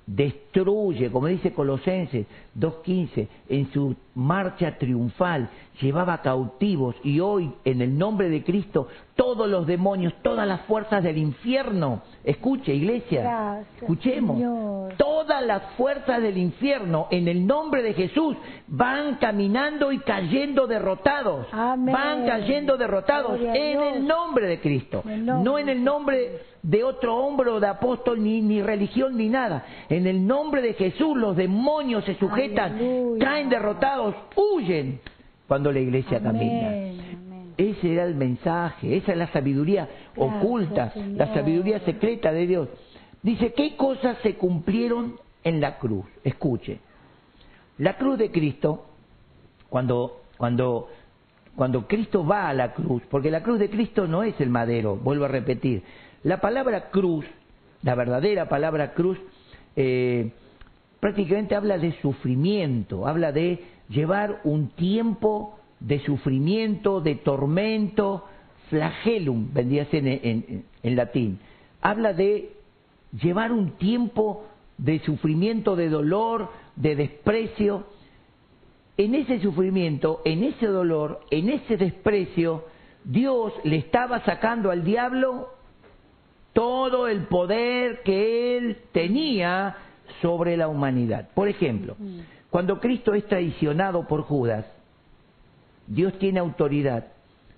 [0.06, 2.26] Destruye, como dice Colosenses
[2.58, 9.50] 2.15, en su marcha triunfal llevaba cautivos y hoy en el nombre de Cristo todos
[9.50, 12.02] los demonios, todas las fuerzas del infierno.
[12.24, 14.38] Escuche, iglesia, Gracias, escuchemos.
[14.38, 14.94] Señor.
[14.96, 18.36] Todas las fuerzas del infierno, en el nombre de Jesús,
[18.68, 21.48] van caminando y cayendo derrotados.
[21.52, 21.94] Amén.
[21.94, 25.04] Van cayendo derrotados Gloria en el nombre de Cristo.
[25.06, 29.30] Nombre No en el nombre de otro hombre o de apóstol, ni, ni religión, ni
[29.30, 29.66] nada.
[29.90, 33.26] En el nombre de Jesús, los demonios se sujetan, Aleluya.
[33.26, 35.00] caen derrotados, huyen
[35.48, 36.68] cuando la iglesia camina.
[36.68, 37.00] Amén.
[37.58, 41.18] Ese era el mensaje, esa es la sabiduría Gracias, oculta, Señor.
[41.18, 42.70] la sabiduría secreta de Dios.
[43.22, 46.06] Dice, ¿qué cosas se cumplieron en la cruz?
[46.24, 46.80] Escuche,
[47.78, 48.86] la cruz de Cristo,
[49.70, 50.88] cuando, cuando,
[51.56, 54.96] cuando Cristo va a la cruz, porque la cruz de Cristo no es el madero,
[54.96, 55.84] vuelvo a repetir,
[56.24, 57.26] la palabra cruz,
[57.82, 59.18] la verdadera palabra cruz,
[59.76, 60.32] eh,
[61.00, 68.26] prácticamente habla de sufrimiento, habla de llevar un tiempo de sufrimiento, de tormento,
[68.70, 71.40] flagellum, vendría en latín.
[71.82, 72.52] Habla de
[73.14, 74.46] llevar un tiempo
[74.78, 77.86] de sufrimiento, de dolor, de desprecio.
[78.98, 82.66] En ese sufrimiento, en ese dolor, en ese desprecio,
[83.04, 85.50] Dios le estaba sacando al diablo
[86.54, 89.76] todo el poder que él tenía
[90.22, 91.30] sobre la humanidad.
[91.34, 91.96] Por ejemplo,
[92.50, 94.66] cuando Cristo es traicionado por Judas,
[95.88, 97.08] Dios tiene autoridad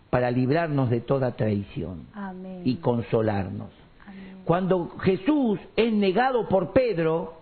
[0.10, 2.62] para librarnos de toda traición Amén.
[2.66, 3.70] y consolarnos.
[4.06, 4.42] Amén.
[4.46, 7.42] Cuando Jesús es negado por Pedro,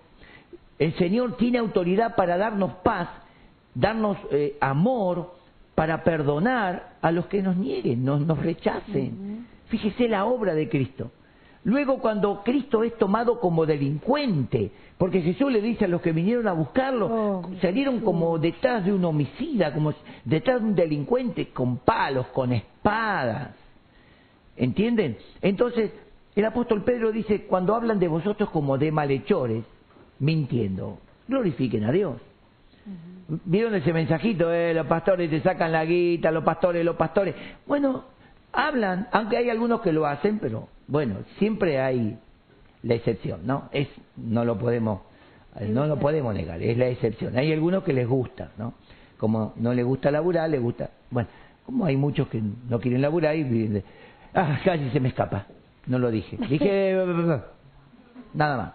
[0.78, 3.10] el Señor tiene autoridad para darnos paz,
[3.74, 5.34] darnos eh, amor,
[5.80, 9.48] para perdonar a los que nos nieguen, nos, nos rechacen.
[9.68, 11.12] Fíjese la obra de Cristo.
[11.64, 16.48] Luego cuando Cristo es tomado como delincuente, porque Jesús le dice a los que vinieron
[16.48, 19.94] a buscarlo, Oh, salieron como detrás de un homicida, como
[20.24, 23.52] detrás de un delincuente, con palos, con espadas.
[24.56, 25.18] ¿Entienden?
[25.42, 25.92] Entonces,
[26.36, 29.64] el apóstol Pedro dice, cuando hablan de vosotros como de malhechores,
[30.20, 32.16] mintiendo, glorifiquen a Dios.
[33.46, 34.52] ¿Vieron ese mensajito?
[34.52, 37.36] Eh, los pastores te sacan la guita, los pastores, los pastores.
[37.68, 38.06] Bueno,
[38.52, 42.18] hablan, aunque hay algunos que lo hacen, pero bueno, siempre hay
[42.82, 43.70] la excepción, ¿no?
[43.72, 45.02] Es, no lo podemos,
[45.62, 47.38] no lo podemos negar, es la excepción.
[47.38, 48.74] Hay algunos que les gusta, ¿no?
[49.18, 51.30] Como no les gusta laburar, les gusta, bueno,
[51.66, 53.84] como hay muchos que no quieren laburar y,
[54.34, 55.46] ah, casi se me escapa,
[55.86, 56.96] no lo dije, dije
[58.34, 58.74] nada más.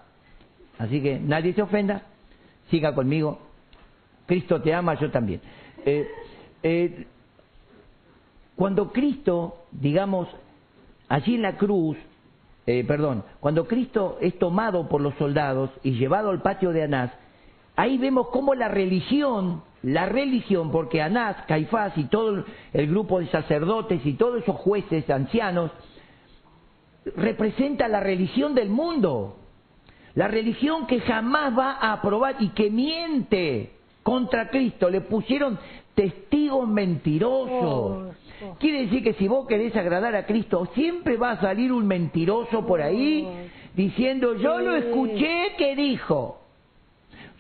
[0.79, 2.03] Así que nadie se ofenda,
[2.71, 3.41] siga conmigo,
[4.27, 5.41] Cristo te ama, yo también.
[5.85, 6.07] Eh,
[6.63, 7.07] eh,
[8.55, 10.29] cuando Cristo, digamos,
[11.09, 11.97] allí en la cruz,
[12.67, 17.11] eh, perdón, cuando Cristo es tomado por los soldados y llevado al patio de Anás,
[17.77, 23.27] ahí vemos cómo la religión, la religión, porque Anás, Caifás y todo el grupo de
[23.27, 25.71] sacerdotes y todos esos jueces ancianos,
[27.17, 29.37] representa la religión del mundo.
[30.15, 34.89] La religión que jamás va a aprobar y que miente contra Cristo.
[34.89, 35.59] Le pusieron
[35.95, 38.15] testigos mentirosos.
[38.59, 42.67] Quiere decir que si vos querés agradar a Cristo, siempre va a salir un mentiroso
[42.67, 43.27] por ahí
[43.75, 46.41] diciendo, yo lo escuché que dijo.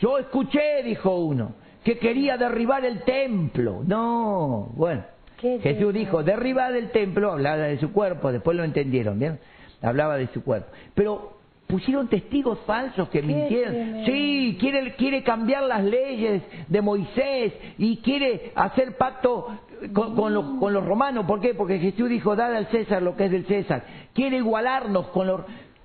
[0.00, 1.54] Yo escuché, dijo uno,
[1.84, 3.82] que quería derribar el templo.
[3.86, 5.04] No, bueno.
[5.38, 9.38] ¿Qué Jesús dijo, derribar el templo, hablaba de su cuerpo, después lo entendieron, ¿bien?
[9.82, 10.68] Hablaba de su cuerpo.
[10.94, 11.34] Pero
[11.66, 14.04] pusieron testigos falsos que mintieron.
[14.06, 19.58] Sí, quiere, quiere cambiar las leyes de Moisés y quiere hacer pacto
[19.92, 21.26] con, con los, con los romanos.
[21.26, 21.54] ¿Por qué?
[21.54, 23.84] Porque Jesús dijo, dad al César lo que es del César.
[24.12, 25.40] Quiere igualarnos con los...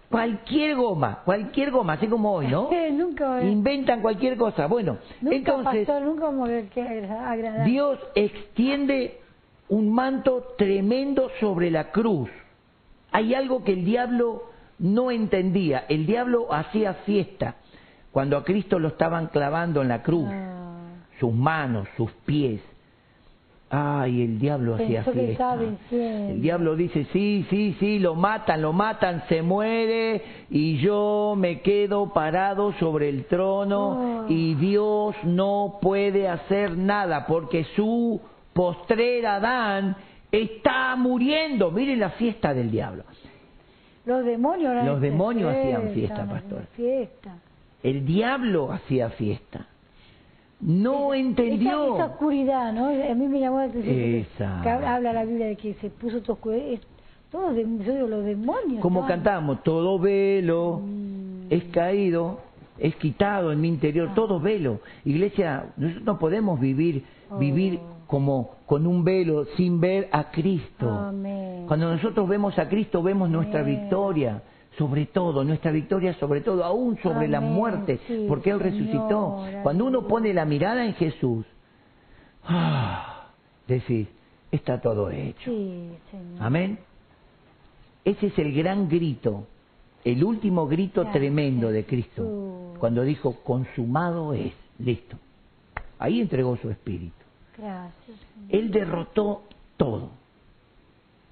[0.10, 2.70] Cualquier goma, cualquier goma, así como hoy, ¿no?
[2.92, 4.66] nunca, Inventan cualquier cosa.
[4.66, 5.88] Bueno, nunca entonces...
[5.88, 7.64] nunca.
[7.64, 9.20] Dios extiende
[9.68, 12.30] un manto tremendo sobre la cruz.
[13.12, 14.46] Hay algo que el diablo
[14.80, 15.86] no entendía.
[15.90, 17.56] El diablo hacía fiesta
[18.12, 20.80] cuando a Cristo lo estaban clavando en la cruz, Ah,
[21.20, 22.62] sus manos, sus pies.
[23.72, 25.58] Ay, el diablo hacía fiesta.
[25.92, 31.62] El diablo dice, sí, sí, sí, lo matan, lo matan, se muere y yo me
[31.62, 34.26] quedo parado sobre el trono Oh.
[34.28, 38.20] y Dios no puede hacer nada porque su
[38.54, 39.96] postrer Adán
[40.32, 41.70] está muriendo.
[41.70, 43.04] Miren la fiesta del diablo.
[44.86, 46.64] Los demonios Los hacían fiesta, pastor.
[46.76, 47.36] Fiesta.
[47.84, 49.68] El diablo hacía fiesta.
[50.62, 51.96] No entendió.
[51.96, 52.88] Esa, esa oscuridad, ¿no?
[52.88, 54.26] A mí me llamó la atención.
[54.64, 56.66] que habla la Biblia de que se puso toda oscuridad.
[56.68, 56.82] Es-
[57.32, 58.82] Todos de- yo digo, los demonios.
[58.82, 59.08] Como ¿no?
[59.08, 61.46] cantábamos, todo velo Mm.
[61.52, 62.40] es caído
[62.80, 64.80] es quitado en mi interior todo velo.
[65.06, 67.04] Iglesia, nosotros no podemos vivir
[67.40, 70.90] vivir como con un velo sin ver a Cristo.
[70.90, 71.66] Amén.
[71.68, 74.42] Cuando nosotros vemos a Cristo vemos nuestra victoria,
[74.80, 79.46] sobre todo, nuestra victoria sobre todo, aún sobre la muerte, sí, porque Él Señor, resucitó.
[79.62, 81.46] Cuando uno pone la mirada en Jesús,
[82.46, 83.28] ah,
[83.68, 84.08] decís,
[84.50, 85.52] está todo hecho.
[85.52, 86.42] Sí, Señor.
[86.42, 86.80] Amén.
[88.06, 89.48] Ese es el gran grito,
[90.06, 92.80] el último grito Gracias, tremendo de Cristo, Jesús.
[92.80, 95.18] cuando dijo, consumado es, listo.
[96.00, 97.14] Ahí entregó su espíritu.
[97.58, 98.18] Gracias.
[98.48, 99.42] Él derrotó
[99.76, 100.12] todo.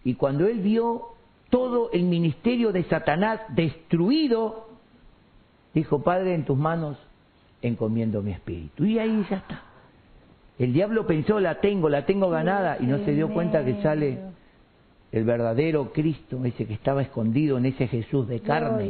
[0.04, 1.17] Y cuando él vio
[1.50, 4.68] todo el ministerio de Satanás destruido,
[5.74, 6.98] dijo, Padre, en tus manos
[7.62, 8.86] encomiendo mi espíritu.
[8.86, 9.62] Y ahí ya está.
[10.60, 14.18] El diablo pensó, la tengo, la tengo ganada, y no se dio cuenta que sale
[15.12, 18.90] el verdadero Cristo, ese que estaba escondido en ese Jesús de carne,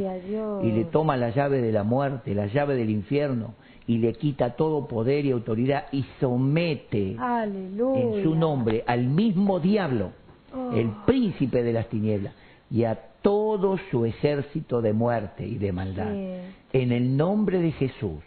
[0.63, 3.53] y le toma la llave de la muerte, la llave del infierno,
[3.85, 8.01] y le quita todo poder y autoridad y somete Aleluya.
[8.01, 10.11] en su nombre al mismo diablo,
[10.55, 10.71] Oh.
[10.73, 12.33] el príncipe de las tinieblas,
[12.69, 16.11] y a todo su ejército de muerte y de maldad.
[16.11, 16.35] Sí.
[16.73, 18.23] En el nombre de Jesús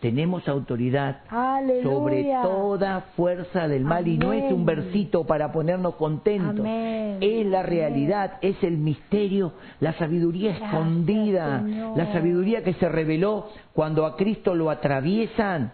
[0.00, 1.82] tenemos autoridad Aleluya.
[1.82, 6.60] sobre toda fuerza del mal y no es un versito para ponernos contentos.
[6.60, 7.18] Amén.
[7.20, 11.96] Es la realidad, es el misterio, la sabiduría Gracias, escondida, Señor.
[11.96, 15.72] la sabiduría que se reveló cuando a Cristo lo atraviesan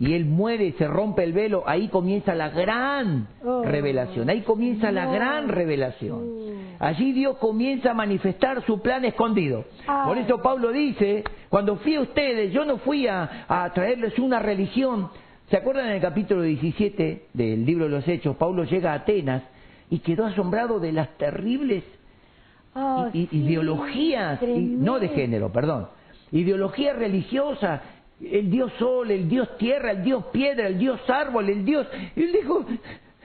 [0.00, 4.40] y él muere y se rompe el velo, ahí comienza la gran Oh, revelación, ahí
[4.40, 6.20] comienza la gran revelación.
[6.20, 6.50] Jesús.
[6.80, 9.66] Allí Dios comienza a manifestar su plan escondido.
[9.86, 10.06] Ay.
[10.08, 14.38] Por eso Pablo dice, cuando fui a ustedes, yo no fui a, a traerles una
[14.40, 15.10] religión.
[15.50, 18.36] ¿Se acuerdan en el capítulo 17 del libro de los Hechos?
[18.36, 19.42] Pablo llega a Atenas
[19.90, 21.84] y quedó asombrado de las terribles
[22.74, 25.88] Ah, i- i- sí, ideologías, no de género, perdón,
[26.30, 27.80] ideologías religiosas,
[28.20, 31.86] el dios sol, el dios tierra, el dios piedra, el dios árbol, el dios...
[32.16, 32.64] Y él dijo,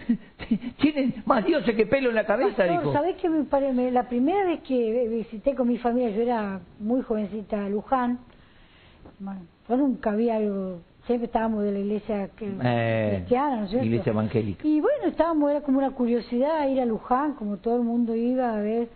[0.82, 2.94] tienen más dioses que pelo en la cabeza, Pastor, dijo.
[2.94, 7.66] ¿sabés me me- La primera vez que visité con mi familia, yo era muy jovencita
[7.66, 8.20] a Luján,
[9.20, 13.70] bueno, yo nunca había algo, siempre estábamos de la iglesia que, Eh, cristiana, ¿no es
[13.72, 13.86] cierto?
[13.86, 14.68] iglesia evangélica.
[14.68, 18.56] Y bueno, estábamos, era como una curiosidad ir a Luján, como todo el mundo iba
[18.56, 18.88] a ver,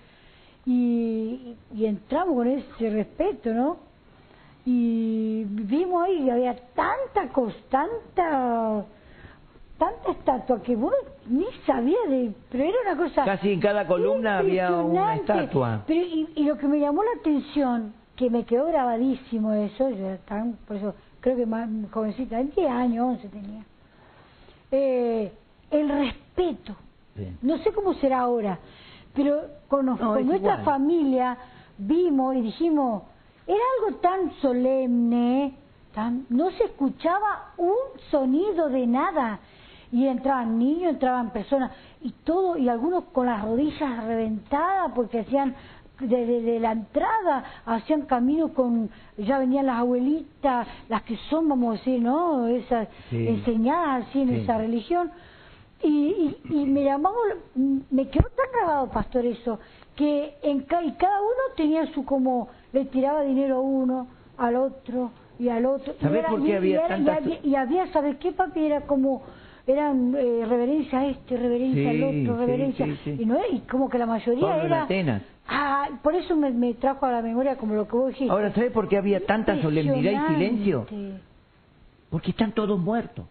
[0.65, 3.88] y, y entramos con ese respeto, ¿no?
[4.71, 8.85] Y vimos ahí, y había tanta cosa, tanta,
[9.79, 10.91] tanta estatua que uno
[11.25, 15.83] ni sabía de, pero era una cosa Casi en cada columna había una estatua.
[15.87, 20.05] Pero y, y lo que me llamó la atención, que me quedó grabadísimo eso, yo
[20.05, 23.63] era tan, por eso creo que más jovencita, 10 años, 11 tenía,
[24.69, 25.31] eh,
[25.71, 26.75] el respeto.
[27.15, 27.27] Sí.
[27.41, 28.59] No sé cómo será ahora,
[29.15, 30.63] pero con, No, nuestra igual.
[30.63, 31.37] familia
[31.75, 33.01] vimos y dijimos,
[33.49, 35.53] era algo tan solemne,
[35.93, 37.75] tan, no se escuchaba un
[38.11, 39.39] sonido de nada.
[39.91, 41.71] Y entraban niños, entraban personas,
[42.01, 45.55] y todo, y algunos con las rodillas reventadas porque hacían
[45.99, 51.71] desde de la entrada hacían camino con ya venían las abuelitas las que son vamos
[51.75, 53.27] a decir no esas Sí.
[53.27, 54.35] enseñadas así en Sí.
[54.35, 55.11] esa religión
[55.83, 57.17] y, y, y me llamaba,
[57.55, 59.59] me quedó tan grabado, pastor, eso,
[59.99, 65.11] que en y cada uno tenía su como, le tiraba dinero a uno, al otro
[65.37, 65.93] y al otro.
[65.99, 68.31] Y ¿Sabés era- por qué y- había era- y tantas- había, y había, ¿sabes qué,
[68.31, 68.61] papi?
[68.63, 69.21] Era como,
[69.67, 72.85] eran eh, reverencia a este, reverencia Sí, al otro, reverencia.
[72.85, 73.15] sí, sí.
[73.19, 74.83] Y, no, y como que la mayoría Pablo era...
[74.83, 75.21] Atenas.
[75.49, 78.31] Ah, por eso me, me trajo a la memoria como lo que vos dijiste.
[78.31, 80.85] Ahora, ¿sabes por qué había tanta solemnidad y silencio?
[82.09, 83.25] Porque están todos muertos.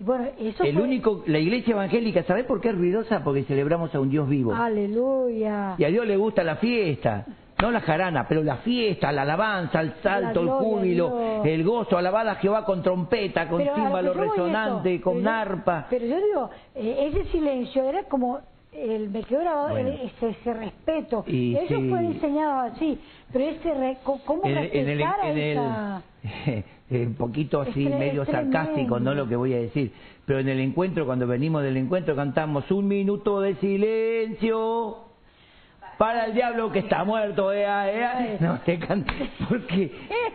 [0.00, 3.22] Y Bueno, eso El fue- único, la iglesia evangélica, ¿sabes por qué es ruidosa?
[3.22, 4.52] Porque celebramos a un Dios vivo.
[4.54, 5.74] Aleluya.
[5.78, 7.24] Y a Dios le gusta la fiesta,
[7.62, 11.64] no la jarana, pero la fiesta, la alabanza, el salto, el gloria a júbilo, el
[11.64, 15.04] gozo, alabada a Jehová con trompeta, con a címbalo resonante, eso.
[15.04, 15.86] con Pero arpa.
[15.88, 18.40] Pero yo digo, eh, ese silencio era como,
[18.72, 19.88] el, me quedó grabado Bueno.
[19.90, 21.24] el- ese, ese respeto.
[21.28, 21.88] Y Eso sí.
[21.88, 22.98] fue diseñado así,
[23.32, 26.02] pero ese, re- ¿cómo en, el- en el, respetar a en el- esa...
[26.90, 29.92] eh, un poquito así, Es medio sarcástico, no lo que voy a decir,
[30.26, 35.13] pero en el encuentro, cuando venimos del encuentro, cantamos un minuto de silencio
[35.98, 38.36] para el diablo que está muerto, ea, ea.
[38.40, 38.78] No, te
[39.48, 39.92] porque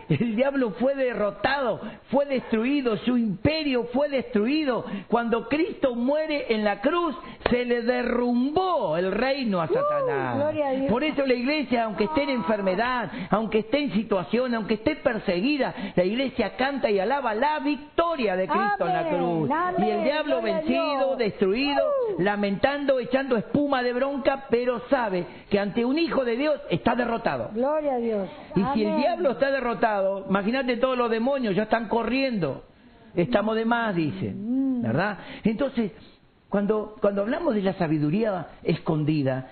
[0.08, 1.80] el diablo fue derrotado,
[2.10, 4.84] fue destruido, su imperio fue destruido.
[5.08, 7.16] Cuando Cristo muere en la cruz,
[7.50, 10.44] se le derrumbó el reino a Satanás.
[10.44, 10.90] a Dios.
[10.90, 15.74] Por eso la iglesia, aunque esté en enfermedad, aunque esté en situación, aunque esté perseguida,
[15.94, 19.50] la iglesia canta y alaba la victoria de Cristo en la cruz.
[19.50, 21.84] amén, y el diablo vencido, destruido,
[22.16, 22.22] Uh.
[22.22, 27.50] lamentando, echando espuma de bronca, pero sabe que ante un hijo de Dios está derrotado.
[27.52, 28.28] Gloria a Dios.
[28.54, 32.64] Y si el diablo está derrotado, imagínate todos los demonios ya están corriendo.
[33.16, 34.78] Estamos de más, dicen.
[34.78, 34.82] Mm.
[34.82, 35.18] ¿Verdad?
[35.42, 35.92] Entonces,
[36.48, 39.50] cuando, cuando hablamos de la sabiduría escondida,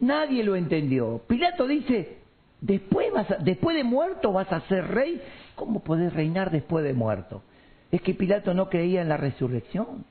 [0.00, 1.22] nadie lo entendió.
[1.26, 2.18] Pilato dice,
[2.60, 5.20] después, vas a- después de muerto vas a ser rey.
[5.54, 7.42] ¿Cómo podés reinar después de muerto?
[7.90, 10.04] Es que Pilato no creía en la resurrección.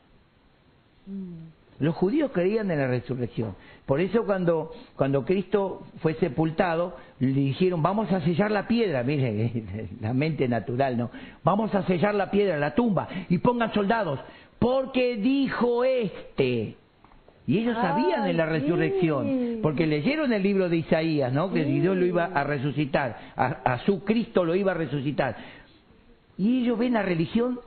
[1.79, 3.55] Los judíos creían en la resurrección.
[3.85, 9.03] Por eso cuando, cuando Cristo fue sepultado, le dijeron, vamos a sellar la piedra.
[9.03, 11.11] Mire, la mente natural, ¿no?
[11.43, 14.19] Vamos a sellar la piedra, la tumba, y pongan soldados,
[14.59, 16.75] porque dijo este.
[17.45, 21.53] Y ellos sabían de la resurrección, porque leyeron el libro de Isaías, ¿no?
[21.53, 21.63] Que.
[21.63, 25.37] Dios lo iba a resucitar, a, a su Cristo lo iba a resucitar.
[26.37, 27.59] Y ellos ven la religión,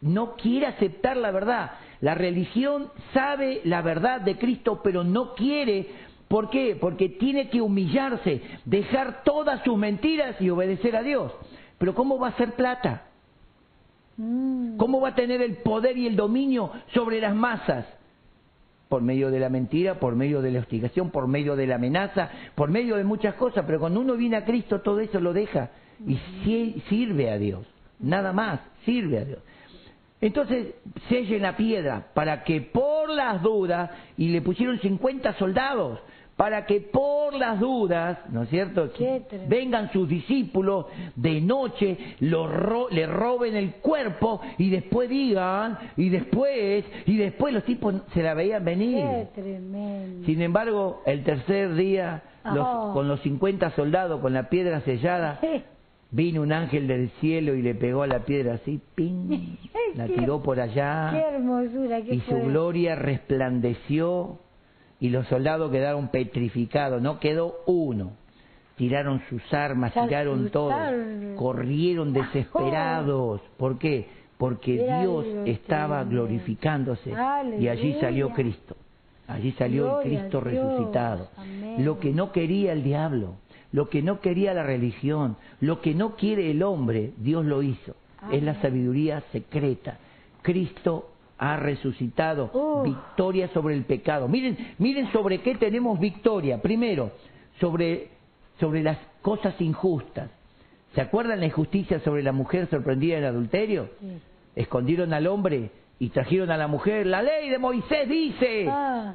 [0.00, 1.72] no quiere aceptar la verdad.
[2.00, 5.86] La religión sabe la verdad de Cristo, pero no quiere.
[6.28, 6.76] ¿Por qué?
[6.80, 11.32] Porque tiene que humillarse, dejar todas sus mentiras y obedecer a Dios.
[11.78, 13.04] Pero ¿cómo va a ser plata?
[14.16, 14.76] Mm.
[14.76, 17.86] ¿Cómo va a tener el poder y el dominio sobre las masas?
[18.88, 22.28] Por medio de la mentira, por medio de la hostigación, por medio de la amenaza,
[22.54, 23.64] por medio de muchas cosas.
[23.66, 25.70] Pero cuando uno viene a Cristo, todo eso lo deja
[26.06, 27.66] y si- sirve a Dios.
[28.00, 29.38] Nada más, sirve a Dios.
[30.20, 30.74] Entonces
[31.08, 35.98] sellen la piedra para que por las dudas, y le pusieron 50 soldados,
[36.36, 38.90] para que por las dudas, ¿no es cierto?
[39.48, 46.08] Vengan sus discípulos de noche, lo ro- le roben el cuerpo y después digan, y
[46.08, 48.96] después, y después los tipos se la veían venir.
[49.04, 50.24] Qué tremendo.
[50.26, 52.92] Sin embargo, el tercer día, los- Oh.
[52.94, 55.38] con los 50 soldados, con la piedra sellada,
[56.10, 59.56] vino un ángel del cielo y le pegó a la piedra así, ¡ping!
[59.96, 64.38] La tiró por allá Qué hermosura, qué y su gloria resplandeció
[65.00, 68.12] y los soldados quedaron petrificados, no quedó uno.
[68.76, 70.72] Tiraron sus armas, Se tiraron todo,
[71.36, 73.40] corrieron desesperados.
[73.56, 74.06] ¿Por qué?
[74.38, 76.26] Porque Era Dios estaba tremendo.
[76.26, 77.12] glorificándose
[77.58, 78.76] y allí salió Cristo.
[79.26, 81.28] Allí salió Gloria el Cristo resucitado.
[81.36, 81.84] Amén.
[81.84, 83.36] Lo que no quería el diablo,
[83.72, 87.94] lo que no quería la religión, lo que no quiere el hombre, Dios lo hizo.
[88.32, 89.98] Es la sabiduría secreta.
[90.42, 92.82] Cristo ha resucitado.
[92.84, 94.28] Victoria sobre el pecado.
[94.28, 96.60] Miren, miren sobre qué tenemos victoria.
[96.60, 97.12] Primero,
[97.60, 98.08] sobre,
[98.58, 100.30] sobre las cosas injustas.
[100.94, 103.88] ¿Se acuerdan la injusticia sobre la mujer sorprendida en adulterio?
[104.00, 104.18] Sí.
[104.56, 107.06] Escondieron al hombre y trajeron a la mujer.
[107.06, 108.66] La ley de Moisés dice.
[108.68, 109.14] Ah,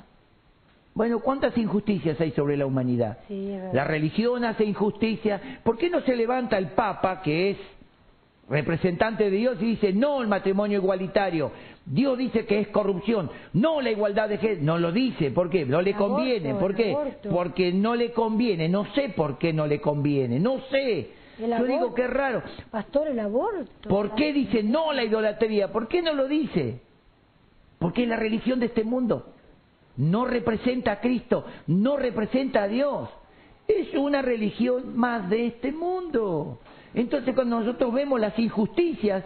[0.96, 3.18] Bueno, ¿cuántas injusticias hay sobre la humanidad?
[3.28, 3.54] sí.
[3.74, 5.60] La religión hace injusticia.
[5.62, 7.58] ¿Por qué no se levanta el Papa, que es
[8.48, 11.52] representante de Dios, y dice no el matrimonio igualitario?
[11.86, 14.64] Dios dice que es corrupción, no la igualdad de género.
[14.64, 15.66] No lo dice, ¿por qué?
[15.66, 16.56] No le aborto, conviene.
[16.56, 16.92] ¿Por qué?
[16.92, 17.30] aborto.
[17.30, 18.70] Porque no le conviene.
[18.70, 20.40] No sé por qué no le conviene.
[20.40, 21.10] No sé.
[21.38, 22.42] El Yo digo que es raro.
[22.72, 23.90] Pastor, el aborto.
[23.90, 25.74] ¿Por qué dice no la idolatría?
[25.74, 26.80] ¿Por qué no lo dice?
[27.80, 29.35] Porque es la religión de este mundo.
[29.98, 33.10] No representa a Cristo, no representa a Dios.
[33.68, 36.60] Es una religión más de este mundo.
[36.94, 39.24] Entonces cuando nosotros vemos las injusticias,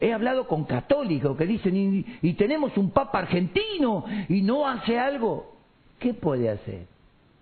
[0.00, 4.98] he hablado con católicos que dicen, y, y tenemos un papa argentino y no hace
[4.98, 5.54] algo.
[5.98, 6.86] ¿Qué puede hacer?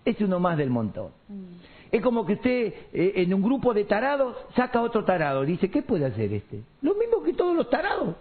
[0.04, 1.10] Es uno más del montón.
[1.28, 1.78] Mm.
[1.90, 5.44] Es como que usted eh, en un grupo de tarados saca otro tarado.
[5.44, 6.62] Dice, ¿qué puede hacer este?
[6.82, 8.16] Lo mismo que todos los tarados.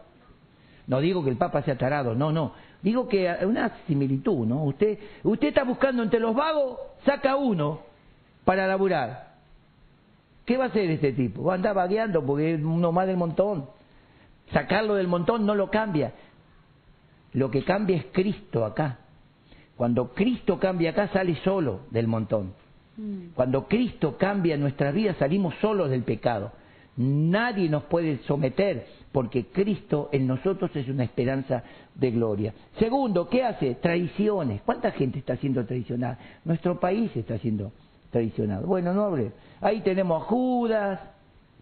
[0.85, 2.53] No digo que el Papa sea tarado, no, no.
[2.81, 4.63] Digo que una similitud, ¿no?
[4.63, 7.81] Usted, usted está buscando entre los vagos, saca uno
[8.45, 9.35] para laburar.
[10.45, 11.43] ¿Qué va a hacer este tipo?
[11.43, 13.65] Va a andar vagueando porque es uno más del montón.
[14.53, 16.13] Sacarlo del montón no lo cambia.
[17.33, 18.99] Lo que cambia es Cristo acá.
[19.75, 22.53] Cuando Cristo cambia acá, sale solo del montón.
[22.95, 23.33] Mm.
[23.35, 26.51] Cuando Cristo cambia nuestras vidas, salimos solos del pecado.
[26.95, 31.63] Nadie nos puede someter porque Cristo en nosotros es una esperanza
[31.95, 32.53] de gloria.
[32.77, 33.75] Segundo, ¿qué hace?
[33.75, 34.61] Traiciones.
[34.63, 36.19] ¿Cuánta gente está siendo traicionada?
[36.45, 37.71] Nuestro país está siendo
[38.11, 38.67] traicionado.
[38.67, 39.31] Bueno, no hable.
[39.61, 40.99] Ahí tenemos a Judas,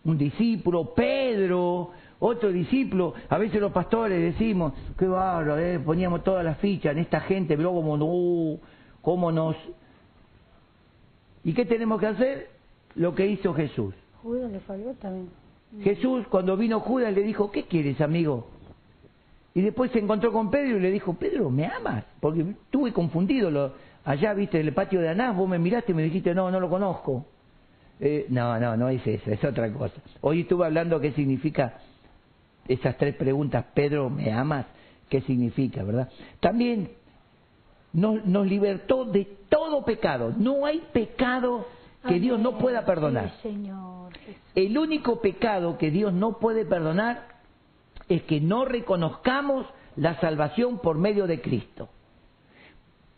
[0.04, 3.14] un discípulo, Pedro, otro discípulo.
[3.30, 7.56] A veces los pastores decimos, qué bárbaro, eh, poníamos todas las fichas en esta gente,
[7.56, 8.60] pero como no,
[9.02, 9.56] cómo nos
[11.46, 12.50] ¿Y qué tenemos que hacer?
[12.96, 13.94] Lo que hizo Jesús.
[14.24, 15.30] Judas le falló también.
[15.82, 18.48] Jesús, cuando vino Judas, le dijo, ¿qué quieres, amigo?
[19.54, 22.04] Y después se encontró con Pedro y le dijo, Pedro, ¿me amas?
[22.20, 23.50] Porque estuve confundido.
[23.50, 23.74] Lo,
[24.04, 26.60] allá, viste, en el patio de Anás, vos me miraste y me dijiste, no, no
[26.60, 27.26] lo conozco.
[28.00, 29.96] Eh, no, no, no es eso, es otra cosa.
[30.20, 31.78] Hoy estuve hablando qué significa
[32.68, 34.66] esas tres preguntas, Pedro, ¿me amas?
[35.08, 36.10] ¿Qué significa, verdad?
[36.42, 36.90] También
[37.94, 40.34] nos, nos libertó de todo pecado.
[40.38, 41.66] No hay pecado
[42.08, 43.34] que Dios no pueda perdonar.
[44.56, 47.28] El único pecado que Dios no puede perdonar
[48.08, 51.90] es que no reconozcamos la salvación por medio de Cristo.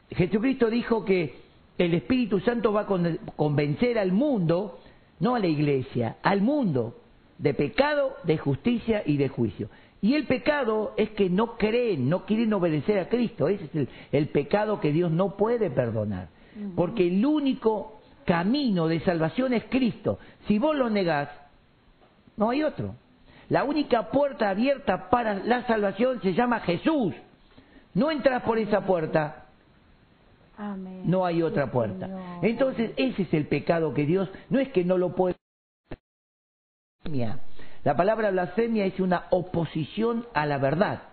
[0.09, 1.35] Jesucristo dijo que
[1.77, 4.79] el Espíritu Santo va a convencer al mundo,
[5.19, 6.95] no a la iglesia, al mundo,
[7.37, 9.69] de pecado, de justicia y de juicio.
[10.01, 13.47] Y el pecado es que no creen, no quieren obedecer a Cristo.
[13.47, 16.29] Ese es el, pecado que Dios no puede perdonar.
[16.75, 17.96] Porque el único
[18.27, 20.19] camino de salvación es Cristo.
[20.47, 21.29] Si vos lo negás,
[22.35, 22.93] no hay otro.
[23.47, 27.13] La única puerta abierta para la salvación se llama Jesús.
[27.93, 29.45] No entras por esa puerta,
[31.05, 32.09] no hay otra puerta.
[32.41, 35.35] Entonces, ese es el pecado que Dios, no es que no lo puede.
[37.83, 41.03] La palabra blasfemia es una oposición a la verdad,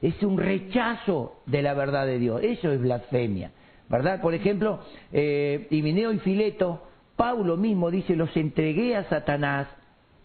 [0.00, 2.40] es un rechazo de la verdad de Dios.
[2.42, 3.52] Eso es blasfemia,
[3.88, 4.20] ¿verdad?
[4.20, 4.80] Por ejemplo,
[5.12, 6.82] eh, y Fileto,
[7.16, 9.68] Pablo mismo dice: Los entregué a Satanás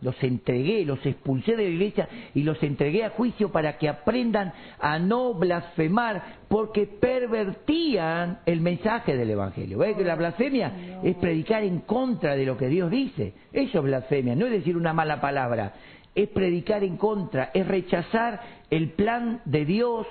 [0.02, 4.54] los entregué, los expulsé de la iglesia y los entregué a juicio para que aprendan
[4.80, 9.78] a no blasfemar porque pervertían el mensaje del Evangelio.
[9.78, 13.34] ¿Ves que la blasfemia es predicar en contra de lo que Dios dice?
[13.52, 15.74] Eso es blasfemia, no es decir una mala palabra,
[16.16, 20.08] es predicar en contra, es rechazar el plan de Dios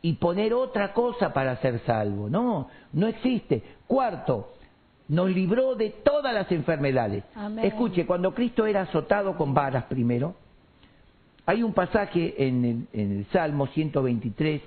[0.00, 2.28] y poner otra cosa para ser salvo.
[2.28, 3.62] No, no existe.
[3.86, 4.52] Cuarto,
[5.08, 7.24] nos libró de todas las enfermedades.
[7.62, 10.34] Escuche, cuando Cristo era azotado con varas primero,
[11.46, 14.60] hay un pasaje en el, Salmo 123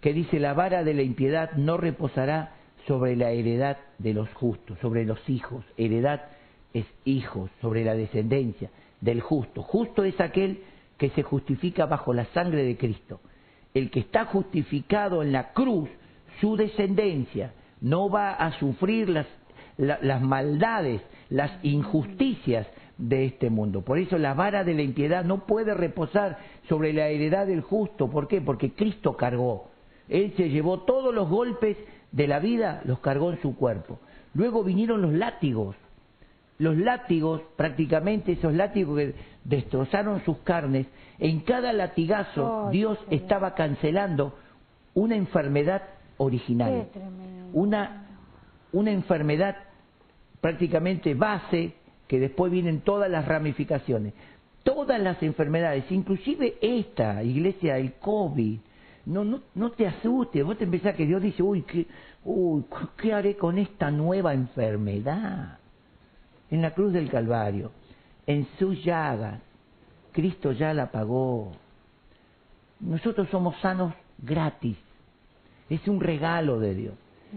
[0.00, 2.54] que dice, la vara de la impiedad no reposará
[2.86, 5.64] sobre la heredad de los justos, sobre los hijos.
[5.76, 6.22] Heredad
[6.72, 8.70] es hijos, sobre la descendencia
[9.00, 9.62] del justo.
[9.62, 10.62] Justo es aquel
[10.96, 13.20] que se justifica bajo la sangre de Cristo.
[13.74, 15.88] El que está justificado en la cruz,
[16.40, 19.26] su descendencia, no va a sufrir las
[19.80, 21.00] las maldades,
[21.30, 22.66] las injusticias
[22.98, 23.82] de este mundo.
[23.82, 28.08] Por eso la vara de la impiedad no puede reposar sobre la heredad del justo.
[28.10, 28.40] ¿Por qué?
[28.40, 29.70] Porque Cristo cargó.
[30.08, 31.76] Él se llevó todos los golpes
[32.12, 33.98] de la vida, los cargó en su cuerpo.
[34.34, 35.76] Luego vinieron los látigos.
[36.60, 40.86] Los látigos, prácticamente esos látigos que destrozaron sus carnes,
[41.18, 44.36] en cada latigazo Dios estaba cancelando
[44.92, 45.80] una enfermedad
[46.18, 46.86] original,
[47.54, 48.08] una,
[48.72, 49.56] una enfermedad
[50.42, 51.72] prácticamente base,
[52.06, 54.12] que después vienen todas las ramificaciones.
[54.62, 58.58] Todas las enfermedades, inclusive esta, iglesia, el COVID,
[59.06, 61.86] no, no, no te asustes, vos te empezás que Dios dice, uy, ¿qué,
[62.22, 62.64] uy,
[62.98, 65.59] ¿qué haré con esta nueva enfermedad?
[66.50, 67.70] En la cruz del Calvario,
[68.26, 69.40] en sus llagas,
[70.12, 71.52] Cristo ya la pagó.
[72.80, 74.76] Nosotros somos sanos gratis,
[75.68, 76.94] es un regalo de Dios.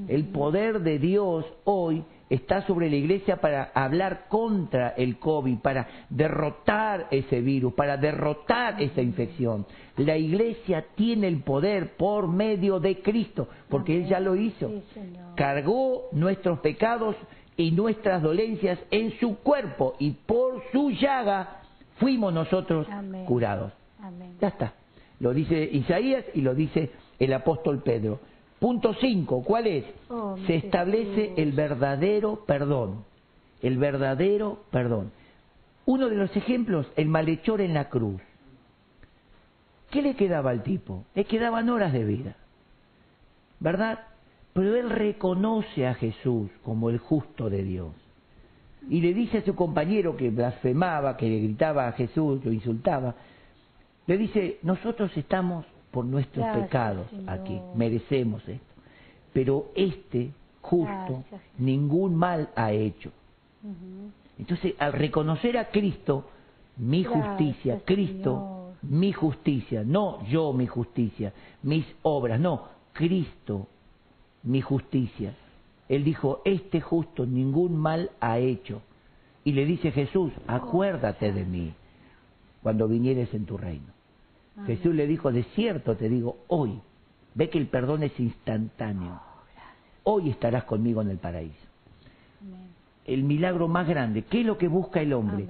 [0.08, 5.88] El poder de Dios hoy está sobre la iglesia para hablar contra el COVID, para
[6.10, 9.68] derrotar ese virus, para derrotar esa infección.
[9.98, 14.72] La iglesia tiene el poder por medio de Cristo, porque Él ya lo hizo.
[15.36, 17.16] Cargó nuestros pecados
[17.58, 21.62] y nuestras dolencias en su cuerpo y por su llaga
[21.98, 22.88] fuimos nosotros
[23.26, 23.72] curados.
[24.42, 24.74] Ya está.
[25.20, 28.20] Lo dice Isaías y lo dice el apóstol Pedro.
[28.60, 29.86] Punto 5, ¿cuál es?
[30.10, 33.06] Oh, Se establece el verdadero perdón.
[33.62, 35.12] El verdadero perdón.
[35.86, 38.22] Uno de los ejemplos, el malhechor en la cruz.
[39.92, 41.06] ¿Qué le quedaba al tipo?
[41.14, 42.36] Le quedaban horas de vida.
[43.60, 44.00] ¿Verdad?
[44.54, 47.92] Pero él reconoce a Jesús como el justo de Dios.
[48.90, 53.16] Y le dice a su compañero que blasfemaba, que le gritaba a Jesús, lo insultaba,
[54.06, 58.66] le dice, nosotros estamos por nuestros pecados aquí, merecemos esto.
[59.32, 60.32] Pero este
[60.62, 61.24] justo
[61.58, 63.12] ningún mal ha hecho.
[64.38, 66.30] Entonces, al reconocer a Cristo,
[66.78, 71.32] mi justicia, Cristo, mi justicia, no yo mi justicia,
[71.62, 73.68] mis obras, no, Cristo,
[74.44, 75.34] mi justicia.
[75.90, 78.82] Él dijo, este justo ningún mal ha hecho.
[79.44, 81.74] Y le dice Jesús, acuérdate de mí
[82.62, 83.88] cuando vinieres en tu reino.
[84.66, 86.80] Jesús le dijo, de cierto te digo, hoy,
[87.34, 89.20] ve que el perdón es instantáneo.
[90.04, 91.68] Hoy estarás conmigo en el paraíso.
[93.06, 95.48] El milagro más grande, ¿qué es lo que busca el hombre?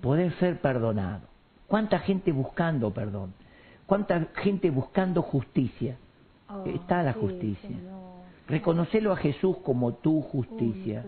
[0.00, 1.28] Poder ser perdonado.
[1.66, 3.32] ¿Cuánta gente buscando perdón?
[3.86, 5.96] ¿Cuánta gente buscando justicia?
[6.54, 7.76] Oh, Está la sí, justicia.
[8.48, 11.04] Reconocelo a Jesús como tu justicia.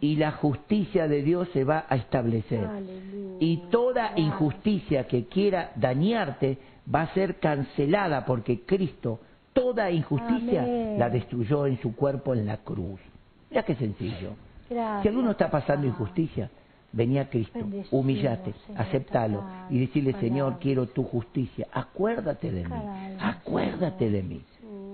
[0.00, 2.64] Y la justicia de Dios se va a establecer.
[2.64, 3.36] Aleluya.
[3.40, 6.58] Y toda injusticia que quiera dañarte
[6.92, 9.20] va a ser cancelada porque Cristo
[9.52, 10.98] toda injusticia Amén.
[10.98, 13.00] la destruyó en su cuerpo en la cruz.
[13.50, 14.34] Mira qué sencillo.
[14.68, 16.50] Gracias, Si alguno está pasando injusticia,
[16.92, 17.60] vení a Cristo,
[17.90, 21.66] humillate, papá, y decirle, Señor, quiero tu justicia.
[21.72, 22.74] Acuérdate de mí,
[23.18, 24.42] acuérdate de mí.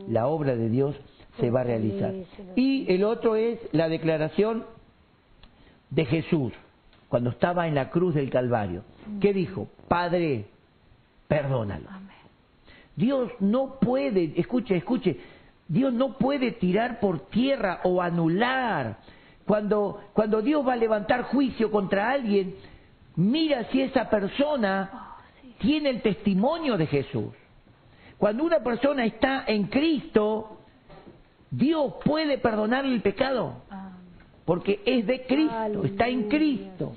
[0.09, 0.96] La obra de Dios
[1.38, 2.12] se va a realizar.
[2.57, 4.64] Y el otro es la declaración
[5.90, 6.53] de Jesús
[7.09, 8.84] cuando estaba en la cruz del Calvario.
[9.20, 9.68] ¿Qué dijo?
[9.88, 10.46] Padre,
[11.28, 11.88] perdónalo.
[12.96, 15.18] Dios no puede, escuche, escuche,
[15.68, 18.98] Dios no puede tirar por tierra o anular.
[19.46, 22.55] Cuando, cuando Dios va a levantar juicio contra alguien,
[23.16, 25.55] mira si esa persona sí.
[25.59, 27.32] tiene el testimonio de Jesús.
[28.22, 30.58] Cuando una persona está en Cristo,
[31.50, 33.94] Dios puede perdonarle el pecado, Amén.
[34.44, 36.28] porque es de Cristo, está en.
[36.28, 36.92] Cristo.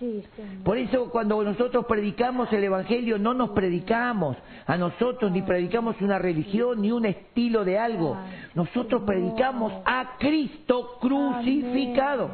[0.64, 6.20] Por eso cuando nosotros predicamos el Evangelio no nos predicamos a nosotros ni predicamos una
[6.20, 8.16] religión ni un estilo de algo.
[8.54, 12.30] Nosotros predicamos a Cristo crucificado.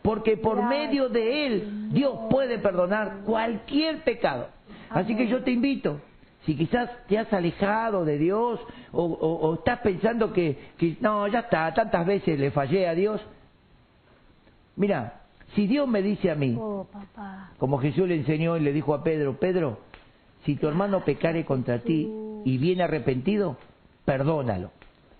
[0.00, 4.48] Porque por medio de Él Dios puede perdonar cualquier pecado.
[4.88, 6.00] Así que yo te invito,
[6.48, 8.58] si quizás te has alejado de Dios
[8.90, 12.94] o, o- o estás pensando que, que no, ya está, tantas veces le fallé a
[12.94, 13.20] Dios.
[14.76, 15.20] Mira,
[15.54, 17.50] si Dios me dice a mí, Oh, papá.
[17.58, 19.80] como Jesús le enseñó y le dijo a Pedro, Pedro,
[20.46, 22.10] si tu hermano pecare contra ti
[22.46, 23.58] y viene arrepentido,
[24.06, 24.70] perdónalo.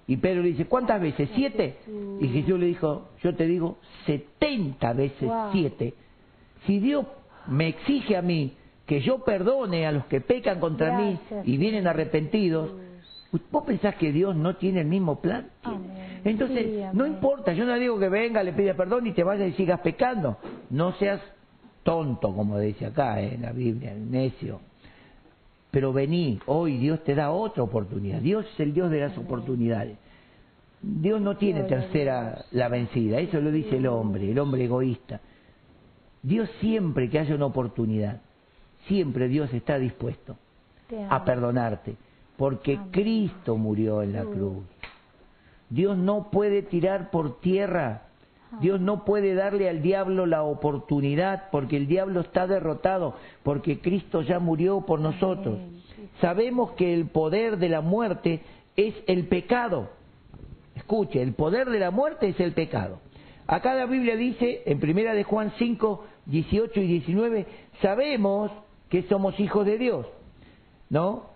[0.06, 1.28] Y Pedro le dice, ¿cuántas veces?
[1.34, 1.76] ¿Siete?
[2.22, 3.76] Y Jesús le dijo, yo te digo,
[4.06, 5.52] setenta veces Wow.
[5.52, 5.92] siete.
[6.64, 7.04] Si Dios
[7.48, 8.54] me exige a mí
[8.88, 12.72] que yo perdone a los que pecan contra Gracias, mí y vienen arrepentidos,
[13.52, 15.50] ¿vos pensás que Dios no tiene el mismo plan?
[15.62, 16.20] Amén.
[16.24, 19.50] Entonces, Sí, no importa, yo no digo que venga, le pida perdón y te vayas
[19.50, 20.38] y sigas pecando.
[20.70, 21.20] No seas
[21.82, 24.60] tonto, como dice acá eh, en la Biblia, necio.
[25.70, 28.20] Pero vení, hoy Dios te da otra oportunidad.
[28.20, 29.98] Dios es el Dios de las oportunidades.
[30.80, 35.20] Dios no tiene tercera la vencida, eso lo dice el hombre, el hombre egoísta.
[36.22, 38.22] Dios siempre que haya una oportunidad,
[38.88, 40.36] siempre Dios está dispuesto
[41.08, 41.96] a perdonarte,
[42.36, 42.90] porque Amén.
[42.90, 44.64] Cristo murió en la cruz.
[45.70, 48.08] Dios no puede tirar por tierra,
[48.60, 54.22] Dios no puede darle al diablo la oportunidad, porque el diablo está derrotado, porque Cristo
[54.22, 55.58] ya murió por nosotros.
[56.20, 58.40] Sabemos que el poder de la muerte
[58.76, 59.90] es el pecado.
[60.74, 63.00] Escuche, el poder de la muerte es el pecado.
[63.46, 67.46] Acá la Biblia dice, en primera de Juan 5, 18 y 19,
[67.82, 68.50] sabemos
[68.88, 70.06] que somos hijos de Dios,
[70.90, 71.26] ¿no?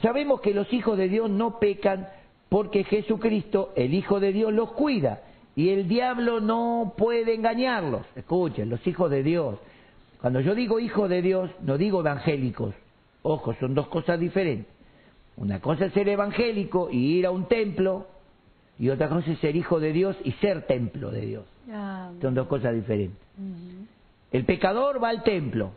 [0.00, 2.08] Sabemos que los hijos de Dios no pecan
[2.48, 5.22] porque Jesucristo, el Hijo de Dios, los cuida
[5.56, 8.02] y el diablo no puede engañarlos.
[8.14, 9.58] Escuchen, los hijos de Dios.
[10.20, 12.74] Cuando yo digo hijos de Dios, no digo evangélicos.
[13.22, 14.72] Ojo, son dos cosas diferentes.
[15.36, 18.06] Una cosa es ser evangélico y ir a un templo
[18.78, 21.44] y otra cosa es ser hijo de Dios y ser templo de Dios.
[22.20, 23.18] Son dos cosas diferentes.
[24.30, 25.72] El pecador va al templo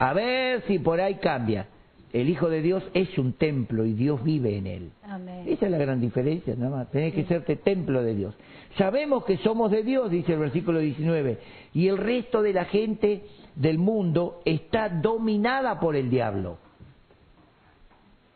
[0.00, 1.68] a ver si por ahí cambia.
[2.12, 4.90] El Hijo de Dios es un templo y Dios vive en él.
[5.04, 5.44] Amén.
[5.46, 6.90] Esa es la gran diferencia, nada más.
[6.90, 8.34] Tenés que serte templo de Dios.
[8.78, 11.38] Sabemos que somos de Dios, dice el versículo 19,
[11.74, 13.24] y el resto de la gente
[13.54, 16.56] del mundo está dominada por el diablo.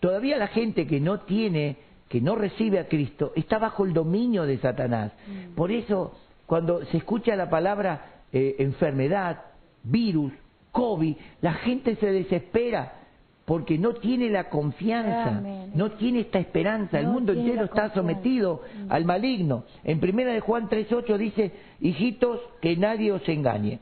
[0.01, 4.45] Todavía la gente que no tiene, que no recibe a Cristo, está bajo el dominio
[4.45, 5.13] de Satanás.
[5.57, 9.41] Por eso, cuando se escucha la palabra eh, enfermedad,
[9.83, 10.33] virus,
[10.75, 12.95] COVID, la gente se desespera
[13.45, 15.71] porque no tiene la confianza, Amén.
[15.75, 16.99] no tiene esta esperanza.
[16.99, 19.65] El mundo entero está sometido al maligno.
[19.85, 23.79] En primera de Juan 3.8 dice, hijitos, que nadie os engañe.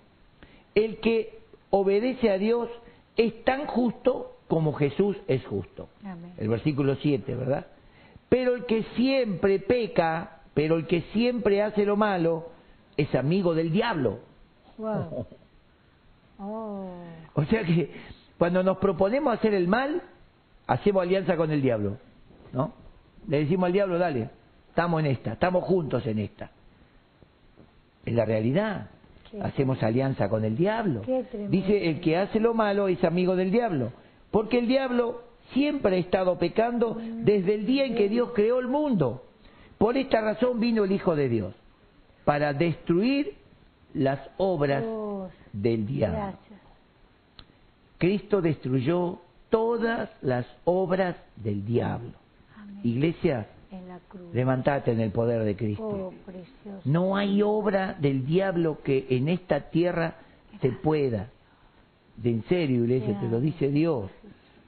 [0.74, 1.38] El que
[1.70, 2.68] obedece a Dios
[3.16, 5.88] es tan justo como Jesús es justo.
[6.04, 6.32] Amén.
[6.36, 7.66] El versículo 7, ¿verdad?
[8.28, 12.50] Pero el que siempre peca, pero el que siempre hace lo malo,
[12.96, 14.18] es amigo del diablo.
[14.76, 15.26] Wow.
[16.42, 16.90] Oh.
[17.34, 17.90] O sea que
[18.38, 20.02] cuando nos proponemos hacer el mal,
[20.66, 21.98] hacemos alianza con el diablo,
[22.52, 22.72] ¿no?
[23.28, 24.30] Le decimos al diablo, dale,
[24.68, 26.50] estamos en esta, estamos juntos en esta.
[28.04, 28.90] En la realidad,
[29.30, 31.02] Qué hacemos alianza con el diablo.
[31.48, 33.92] Dice, el que hace lo malo es amigo del diablo,
[34.32, 35.22] porque el diablo
[35.52, 39.24] siempre ha estado pecando desde el día en que Dios creó el mundo.
[39.78, 41.54] Por esta razón vino el Hijo de Dios,
[42.24, 43.41] para destruir
[43.94, 44.84] las obras
[45.52, 46.18] del diablo.
[46.18, 46.60] Gracias.
[47.98, 49.20] Cristo destruyó
[49.50, 52.10] todas las obras del diablo.
[52.56, 52.80] Amén.
[52.82, 54.34] Iglesia, En la cruz.
[54.34, 55.84] levantate en el poder de Cristo.
[55.84, 56.12] Oh.
[56.84, 60.16] No hay obra del diablo que en esta tierra
[60.60, 61.28] te pueda.
[62.16, 64.10] De en serio, iglesia, te lo dice Dios.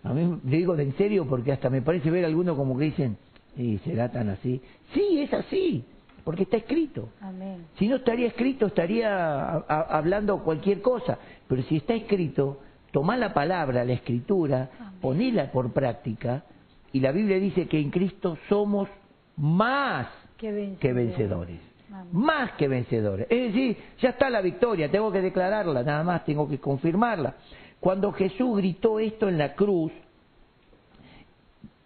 [0.03, 2.85] A mí le digo de en serio porque hasta me parece ver algunos como que
[2.87, 3.17] dicen,
[3.57, 4.61] ¿y será tan así?
[4.93, 5.85] Sí, es así,
[6.25, 7.11] porque está escrito.
[7.21, 7.67] Amén.
[7.79, 11.19] Si no estaría escrito, estaría a- a- hablando cualquier cosa.
[11.47, 12.61] Pero si está escrito,
[12.91, 15.01] toma la palabra, la escritura, Amén.
[15.01, 16.45] ponela por práctica.
[16.93, 18.89] Y la Biblia dice que en Cristo somos
[19.37, 20.07] más
[20.39, 20.79] Que vencedores.
[20.81, 21.61] que vencedores.
[21.93, 22.09] Amén.
[22.13, 23.27] Más que vencedores.
[23.29, 27.35] Es decir, ya está la victoria, tengo que declararla, nada más tengo que confirmarla.
[27.81, 29.93] Cuando Jesús gritó esto en la cruz,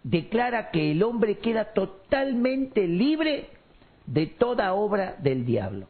[0.03, 3.49] declara que el hombre queda totalmente libre
[4.11, 5.87] de toda obra del diablo.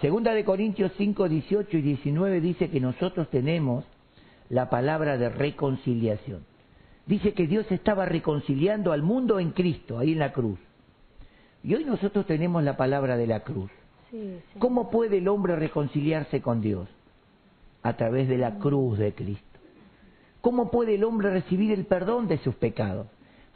[0.00, 3.84] Segunda de Corintios 5, 18 y 19 dice que nosotros tenemos
[4.48, 6.44] la palabra de reconciliación.
[7.06, 10.58] Dice que Dios estaba reconciliando al mundo en Cristo, ahí en la cruz.
[11.62, 13.70] Y hoy nosotros tenemos la palabra de la cruz.
[14.10, 14.58] Sí, sí.
[14.58, 16.88] ¿Cómo puede el hombre reconciliarse con Dios?
[17.82, 19.44] A través de la cruz de Cristo.
[20.40, 23.06] ¿Cómo puede el hombre recibir el perdón de sus pecados?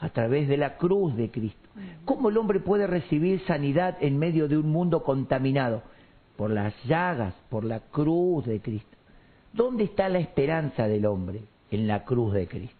[0.00, 1.68] A través de la cruz de Cristo.
[2.04, 5.82] ¿Cómo el hombre puede recibir sanidad en medio de un mundo contaminado?
[6.36, 8.96] Por las llagas, por la cruz de Cristo.
[9.52, 11.40] ¿Dónde está la esperanza del hombre?
[11.70, 12.76] En la cruz de Cristo.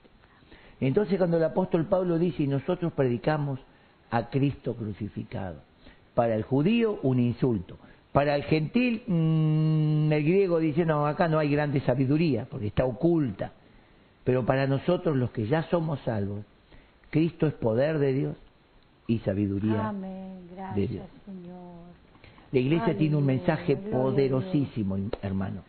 [0.80, 3.58] Entonces cuando el apóstol Pablo dice, y nosotros predicamos
[4.10, 5.60] a Cristo crucificado,
[6.14, 7.76] para el judío un insulto,
[8.12, 12.84] para el gentil mm, el griego dice, no, acá no hay grande sabiduría, porque está
[12.84, 13.52] oculta,
[14.24, 16.44] pero para nosotros los que ya somos salvos,
[17.10, 18.36] Cristo es poder de Dios
[19.06, 19.88] y sabiduría.
[19.88, 20.48] Amén.
[20.48, 21.06] de Gracias, Dios.
[21.24, 21.88] Señor.
[22.50, 25.62] La iglesia tiene un mensaje poderosísimo, hermano.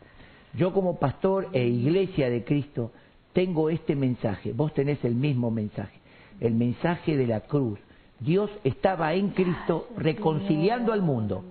[0.53, 2.91] Yo como pastor e iglesia de Cristo
[3.33, 5.99] tengo este mensaje, vos tenés el mismo mensaje,
[6.39, 7.79] el mensaje de la cruz.
[8.19, 11.43] Dios estaba en Cristo reconciliando al mundo.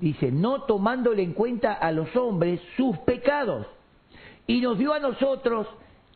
[0.00, 3.66] Dice, no tomándole en cuenta a los hombres sus pecados.
[4.46, 5.66] Y nos dio a nosotros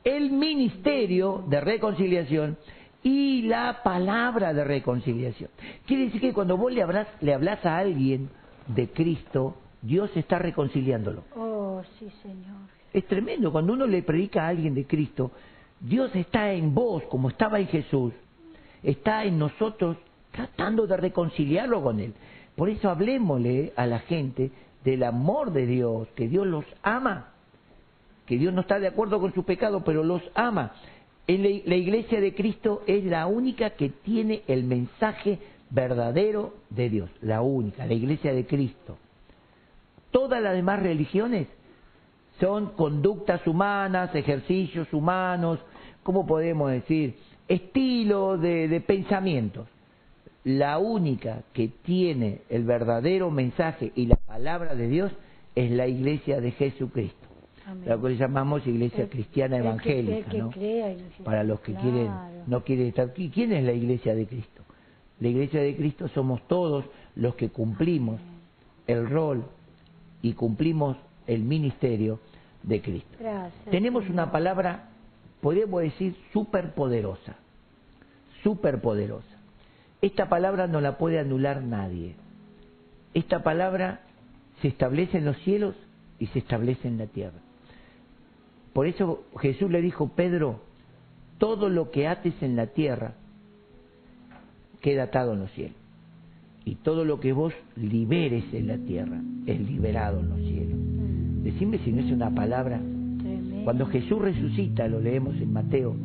[0.03, 2.59] el ministerio de reconciliación
[3.07, 5.48] y la palabra de reconciliación.
[5.86, 8.30] Quiere decir que cuando vos le hablas, le hablas a alguien
[8.66, 11.22] de Cristo, Dios está reconciliándolo.
[11.36, 12.66] Oh, sí, Señor.
[12.92, 15.30] Es tremendo, cuando uno le predica a alguien de Cristo,
[15.78, 18.12] Dios está en vos como estaba en Jesús,
[18.82, 19.98] está en nosotros
[20.32, 22.12] tratando de reconciliarlo con Él.
[22.57, 24.50] Por eso hablemosle a la gente
[24.82, 27.28] del amor de Dios, que Dios los ama,
[28.26, 30.72] que Dios no está de acuerdo con su pecado, pero los ama.
[31.27, 35.39] La iglesia de Cristo es la única que tiene el mensaje
[35.70, 38.97] verdadero de Dios, la única, la iglesia de Cristo.
[40.12, 41.49] Todas las demás religiones
[42.39, 45.59] son conductas humanas, ejercicios humanos,
[46.05, 47.16] ¿cómo podemos decir?
[47.49, 49.66] Estilo de, de pensamientos.
[50.45, 55.12] La única que tiene el verdadero mensaje y la palabra de Dios
[55.57, 57.26] es la iglesia de Jesucristo.
[57.85, 60.31] La que le llamamos iglesia El- cristiana que- evangélica,
[61.25, 62.11] Para los que quieren,
[62.47, 63.31] no quieren estar aquí.
[63.31, 64.62] ¿Quién es la iglesia de Cristo?
[65.21, 66.85] La iglesia de Cristo somos todos
[67.17, 68.21] los que cumplimos
[68.87, 69.45] el rol
[70.23, 70.97] y cumplimos
[71.27, 72.21] el ministerio
[72.62, 73.17] de Cristo.
[73.19, 73.64] Gracias.
[73.71, 74.14] Tenemos Señor.
[74.14, 74.89] una palabra,
[75.41, 77.37] podemos decir, súper poderosa.
[78.43, 79.27] Súper poderosa.
[80.03, 82.14] Esta palabra no la puede anular nadie.
[83.14, 84.03] Esta palabra
[84.62, 85.75] se establece en los cielos
[86.19, 87.39] y se establece en la tierra.
[88.77, 90.61] Por eso Jesús le dijo, Pedro,
[91.39, 93.14] todo lo que ates en la tierra
[94.83, 95.79] queda atado en los cielos.
[96.66, 100.79] Y todo lo que vos liberes en la tierra es liberado en los cielos.
[101.43, 102.79] Decime si no es una palabra.
[103.64, 105.97] Cuando Jesús resucita, lo leemos en Mateo,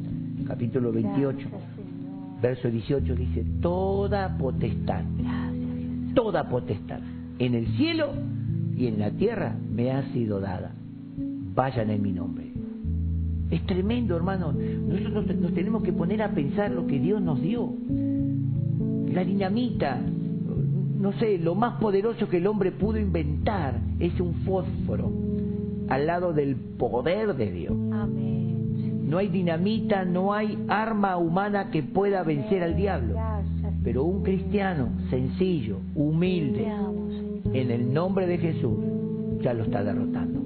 [0.47, 2.41] capítulo 28, Gracias, Señor.
[2.41, 5.03] verso 18, dice, toda potestad,
[6.15, 7.01] toda potestad,
[7.37, 8.13] en el cielo
[8.77, 10.71] y en la tierra me ha sido dada.
[11.53, 12.50] Vayan en mi nombre.
[13.51, 14.53] Es tremendo, hermano.
[14.53, 17.69] Nosotros nos tenemos que poner a pensar lo que Dios nos dio.
[19.13, 19.99] La dinamita,
[20.99, 25.11] no sé, lo más poderoso que el hombre pudo inventar es un fósforo
[25.89, 27.75] al lado del poder de Dios.
[27.91, 29.09] Amén.
[29.09, 33.15] No hay dinamita, no hay arma humana que pueda vencer al diablo.
[33.83, 36.65] Pero un cristiano sencillo, humilde,
[37.51, 38.77] en el nombre de Jesús,
[39.41, 40.39] ya lo está derrotando.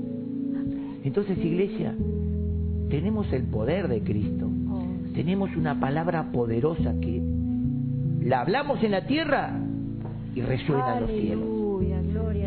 [1.04, 1.94] Entonces, iglesia,
[2.90, 4.50] tenemos el poder de Cristo.
[4.70, 7.22] Oh, Tenemos una palabra poderosa que
[8.22, 9.60] la hablamos en la tierra
[10.34, 11.56] y resuena en los cielos.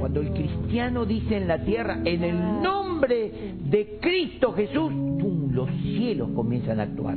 [0.00, 5.50] Cuando el cristiano dice en la tierra, en el nombre de Cristo Jesús, ¡tum!
[5.52, 7.16] los cielos comienzan a actuar.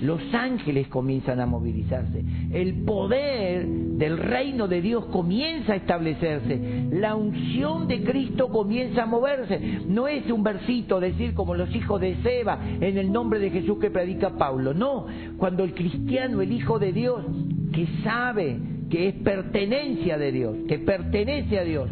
[0.00, 2.22] Los ángeles comienzan a movilizarse.
[2.52, 6.88] El poder del reino de Dios comienza a establecerse.
[6.92, 9.80] La unción de Cristo comienza a moverse.
[9.86, 13.78] No es un versito decir como los hijos de Seba en el nombre de Jesús
[13.78, 14.74] que predica Pablo.
[14.74, 15.06] No,
[15.38, 17.24] cuando el cristiano, el hijo de Dios,
[17.72, 18.58] que sabe
[18.90, 21.90] que es pertenencia de Dios, que pertenece a Dios,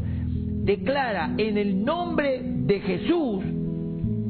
[0.64, 3.44] declara en el nombre de Jesús,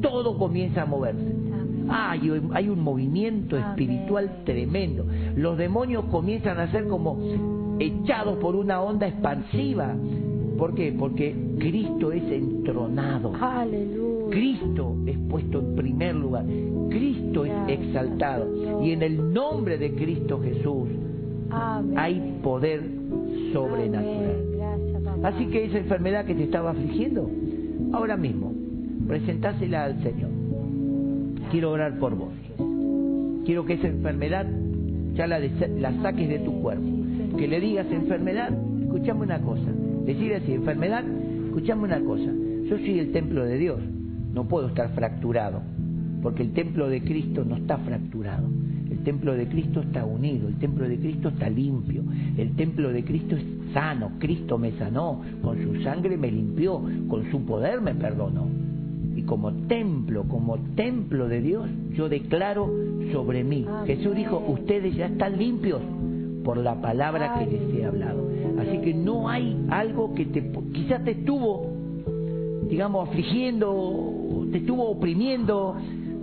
[0.01, 1.44] todo comienza a moverse.
[1.89, 5.05] Hay, hay un movimiento espiritual tremendo.
[5.35, 9.95] Los demonios comienzan a ser como echados por una onda expansiva.
[10.57, 10.95] ¿Por qué?
[10.97, 13.33] Porque Cristo es entronado.
[14.29, 16.45] Cristo es puesto en primer lugar.
[16.89, 18.81] Cristo es exaltado.
[18.83, 20.87] Y en el nombre de Cristo Jesús
[21.95, 22.83] hay poder
[23.53, 24.55] sobrenatural.
[25.23, 27.29] Así que esa enfermedad que te estaba afligiendo,
[27.93, 28.53] ahora mismo,
[29.07, 30.44] presentásela al Señor.
[31.51, 32.33] Quiero orar por vos.
[33.45, 34.47] Quiero que esa enfermedad
[35.15, 35.39] ya la,
[36.01, 36.85] saques de tu cuerpo.
[37.37, 39.71] Que le digas enfermedad, escuchame una cosa.
[40.05, 41.03] Decir así, enfermedad,
[41.45, 42.31] escuchame una cosa.
[42.69, 43.79] Yo soy el templo de Dios,
[44.33, 45.61] no puedo estar fracturado,
[46.21, 48.47] porque el templo de Cristo no está fracturado.
[48.89, 52.03] El templo de Cristo está unido, el templo de Cristo está limpio,
[52.37, 53.43] el templo de Cristo es
[53.73, 58.64] sano, Cristo me sanó, con su sangre me limpió, con su poder me perdonó.
[59.25, 62.71] Como templo, como templo de Dios, yo declaro
[63.11, 63.65] sobre mí.
[63.85, 65.81] Jesús dijo, ustedes ya están limpios
[66.43, 68.29] por la palabra que les he hablado.
[68.59, 71.71] Así que no hay algo que te, quizás te estuvo,
[72.69, 75.75] digamos, afligiendo, te estuvo oprimiendo.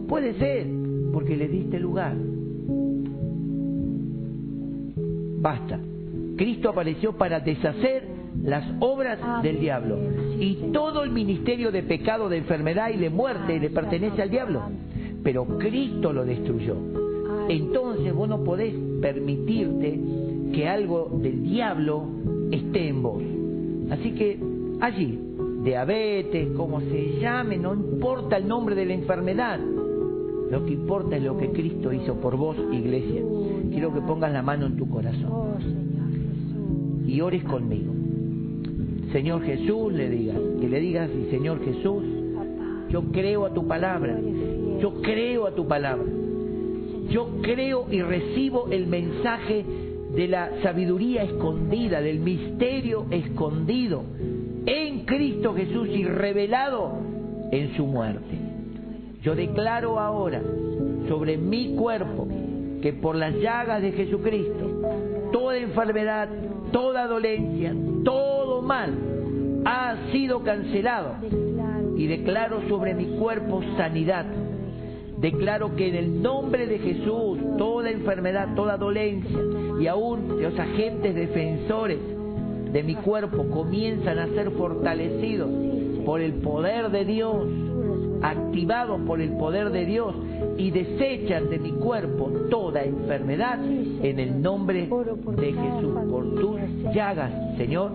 [0.09, 0.67] Puede ser,
[1.13, 2.17] porque le diste lugar.
[5.41, 5.81] Basta.
[6.37, 8.07] Cristo apareció para deshacer
[8.43, 9.99] las obras del diablo.
[10.39, 14.63] Y todo el ministerio de pecado, de enfermedad y de muerte le pertenece al diablo.
[15.23, 16.77] Pero Cristo lo destruyó.
[17.49, 20.01] Entonces vos no podés permitirte
[20.53, 22.07] que algo del diablo
[22.51, 23.23] esté en vos.
[23.91, 24.39] Así que
[24.81, 25.19] allí,
[25.65, 29.61] diabetes, como se llame, no importa el nombre de la enfermedad.
[30.51, 33.23] Lo que importa es lo que Cristo hizo por vos, iglesia.
[33.71, 35.53] Quiero que pongas la mano en tu corazón
[37.07, 37.93] y ores conmigo.
[39.13, 42.03] Señor Jesús, le digas, que le digas, Señor Jesús,
[42.91, 44.19] yo creo a tu palabra,
[44.81, 46.07] yo creo a tu palabra,
[47.11, 49.65] yo creo y recibo el mensaje
[50.15, 54.03] de la sabiduría escondida, del misterio escondido
[54.67, 56.93] en Cristo Jesús y revelado
[57.51, 58.39] en su muerte.
[59.23, 60.43] Yo declaro ahora
[61.09, 62.29] sobre mi cuerpo
[62.81, 66.29] que por las llagas de Jesucristo, toda enfermedad,
[66.73, 68.42] toda dolencia, todo
[68.73, 71.17] mal ha sido cancelado.
[71.97, 74.25] Y declaro sobre mi cuerpo sanidad.
[75.19, 79.39] Declaro que en el nombre de Jesús toda enfermedad, toda dolencia
[79.79, 81.99] y aún los agentes defensores
[82.73, 85.51] de mi cuerpo comienzan a ser fortalecidos
[86.07, 87.47] por el poder de Dios,
[88.23, 90.15] activados por el poder de Dios
[90.57, 95.93] y desechan de mi cuerpo toda enfermedad en el nombre de Jesús.
[96.11, 96.61] Por tus
[96.95, 97.93] llagas, Señor,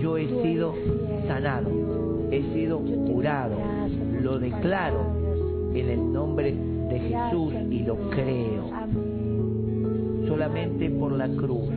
[0.00, 0.74] yo he sido
[1.26, 1.70] sanado,
[2.30, 3.56] he sido curado.
[4.20, 5.00] Lo declaro
[5.74, 8.70] en el nombre de Jesús y lo creo.
[10.26, 11.68] Solamente por la cruz,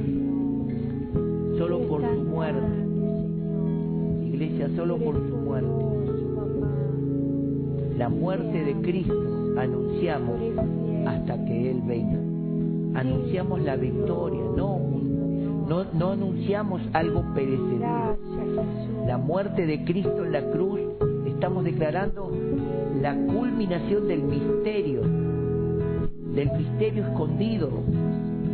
[1.57, 2.85] solo por su muerte.
[4.25, 5.94] Iglesia, solo por su muerte.
[7.97, 9.13] La muerte de Cristo
[9.57, 10.39] anunciamos
[11.07, 12.99] hasta que Él venga.
[12.99, 14.79] Anunciamos la victoria, no,
[15.93, 18.17] no, anunciamos algo perecedero.
[19.07, 20.79] La muerte de Cristo en la cruz,
[21.25, 22.31] estamos declarando
[23.01, 25.01] la culminación del misterio,
[26.33, 27.69] del misterio escondido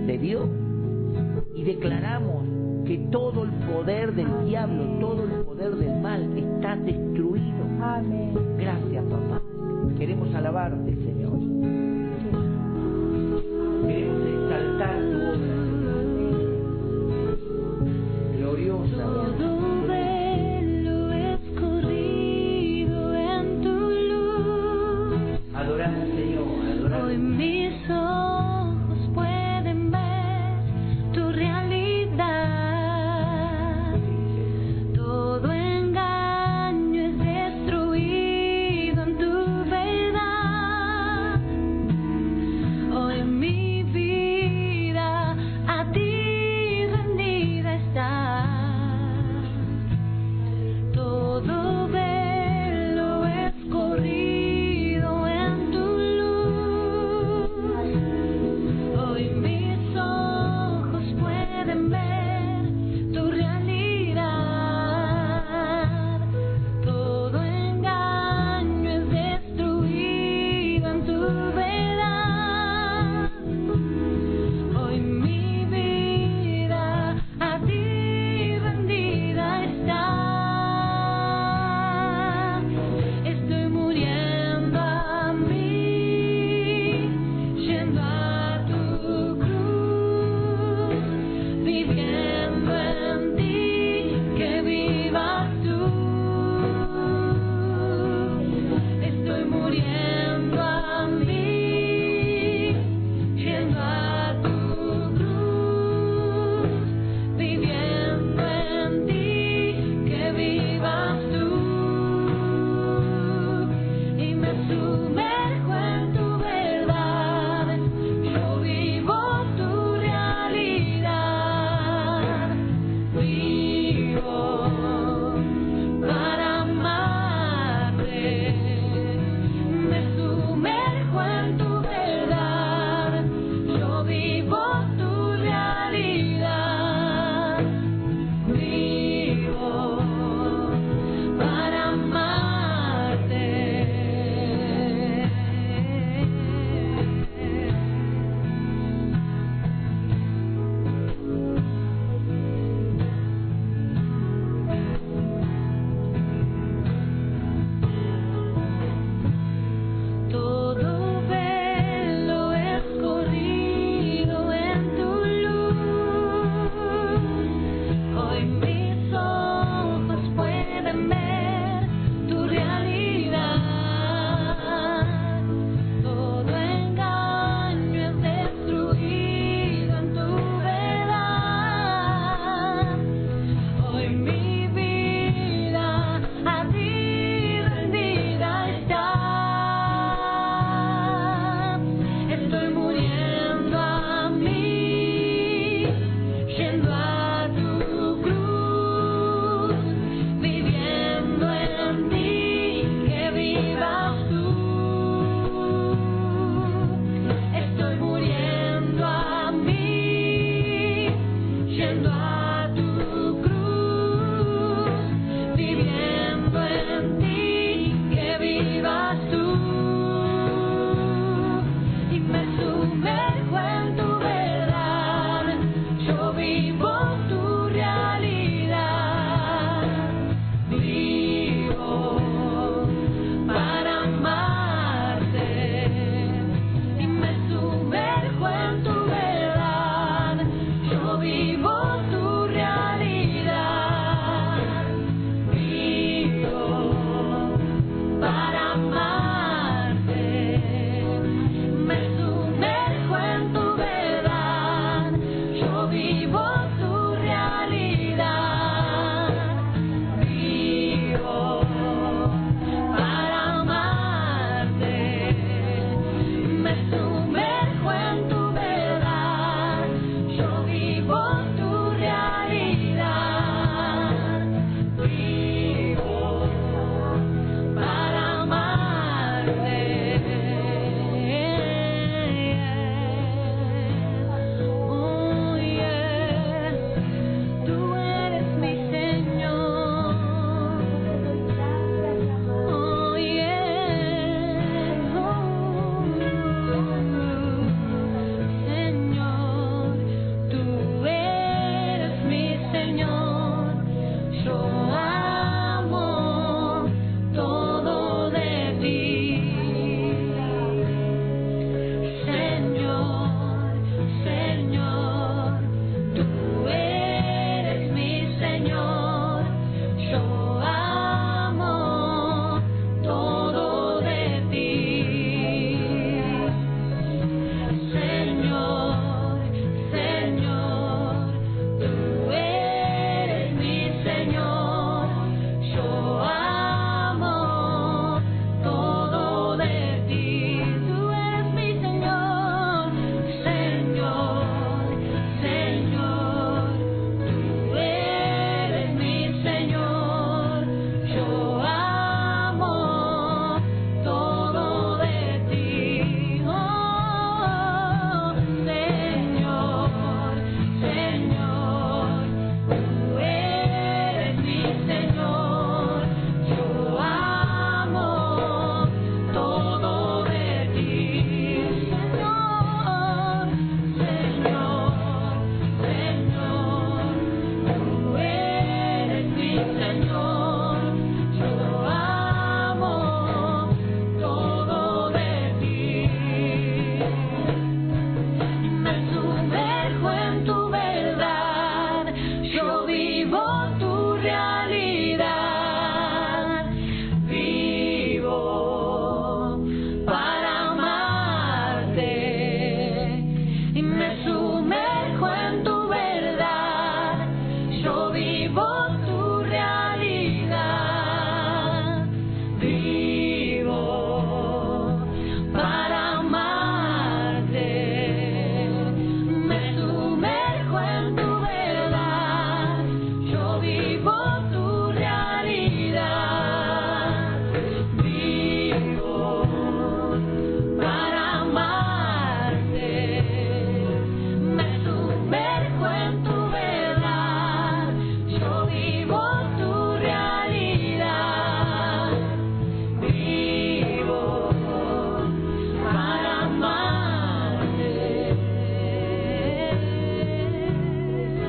[0.05, 0.49] de Dios.
[1.55, 2.43] Y declaramos
[2.85, 7.65] que todo el poder del diablo, todo el poder del mal está destruido.
[8.57, 9.41] Gracias, papá.
[9.97, 11.39] Queremos alabarte, Señor.
[13.87, 14.51] Queremos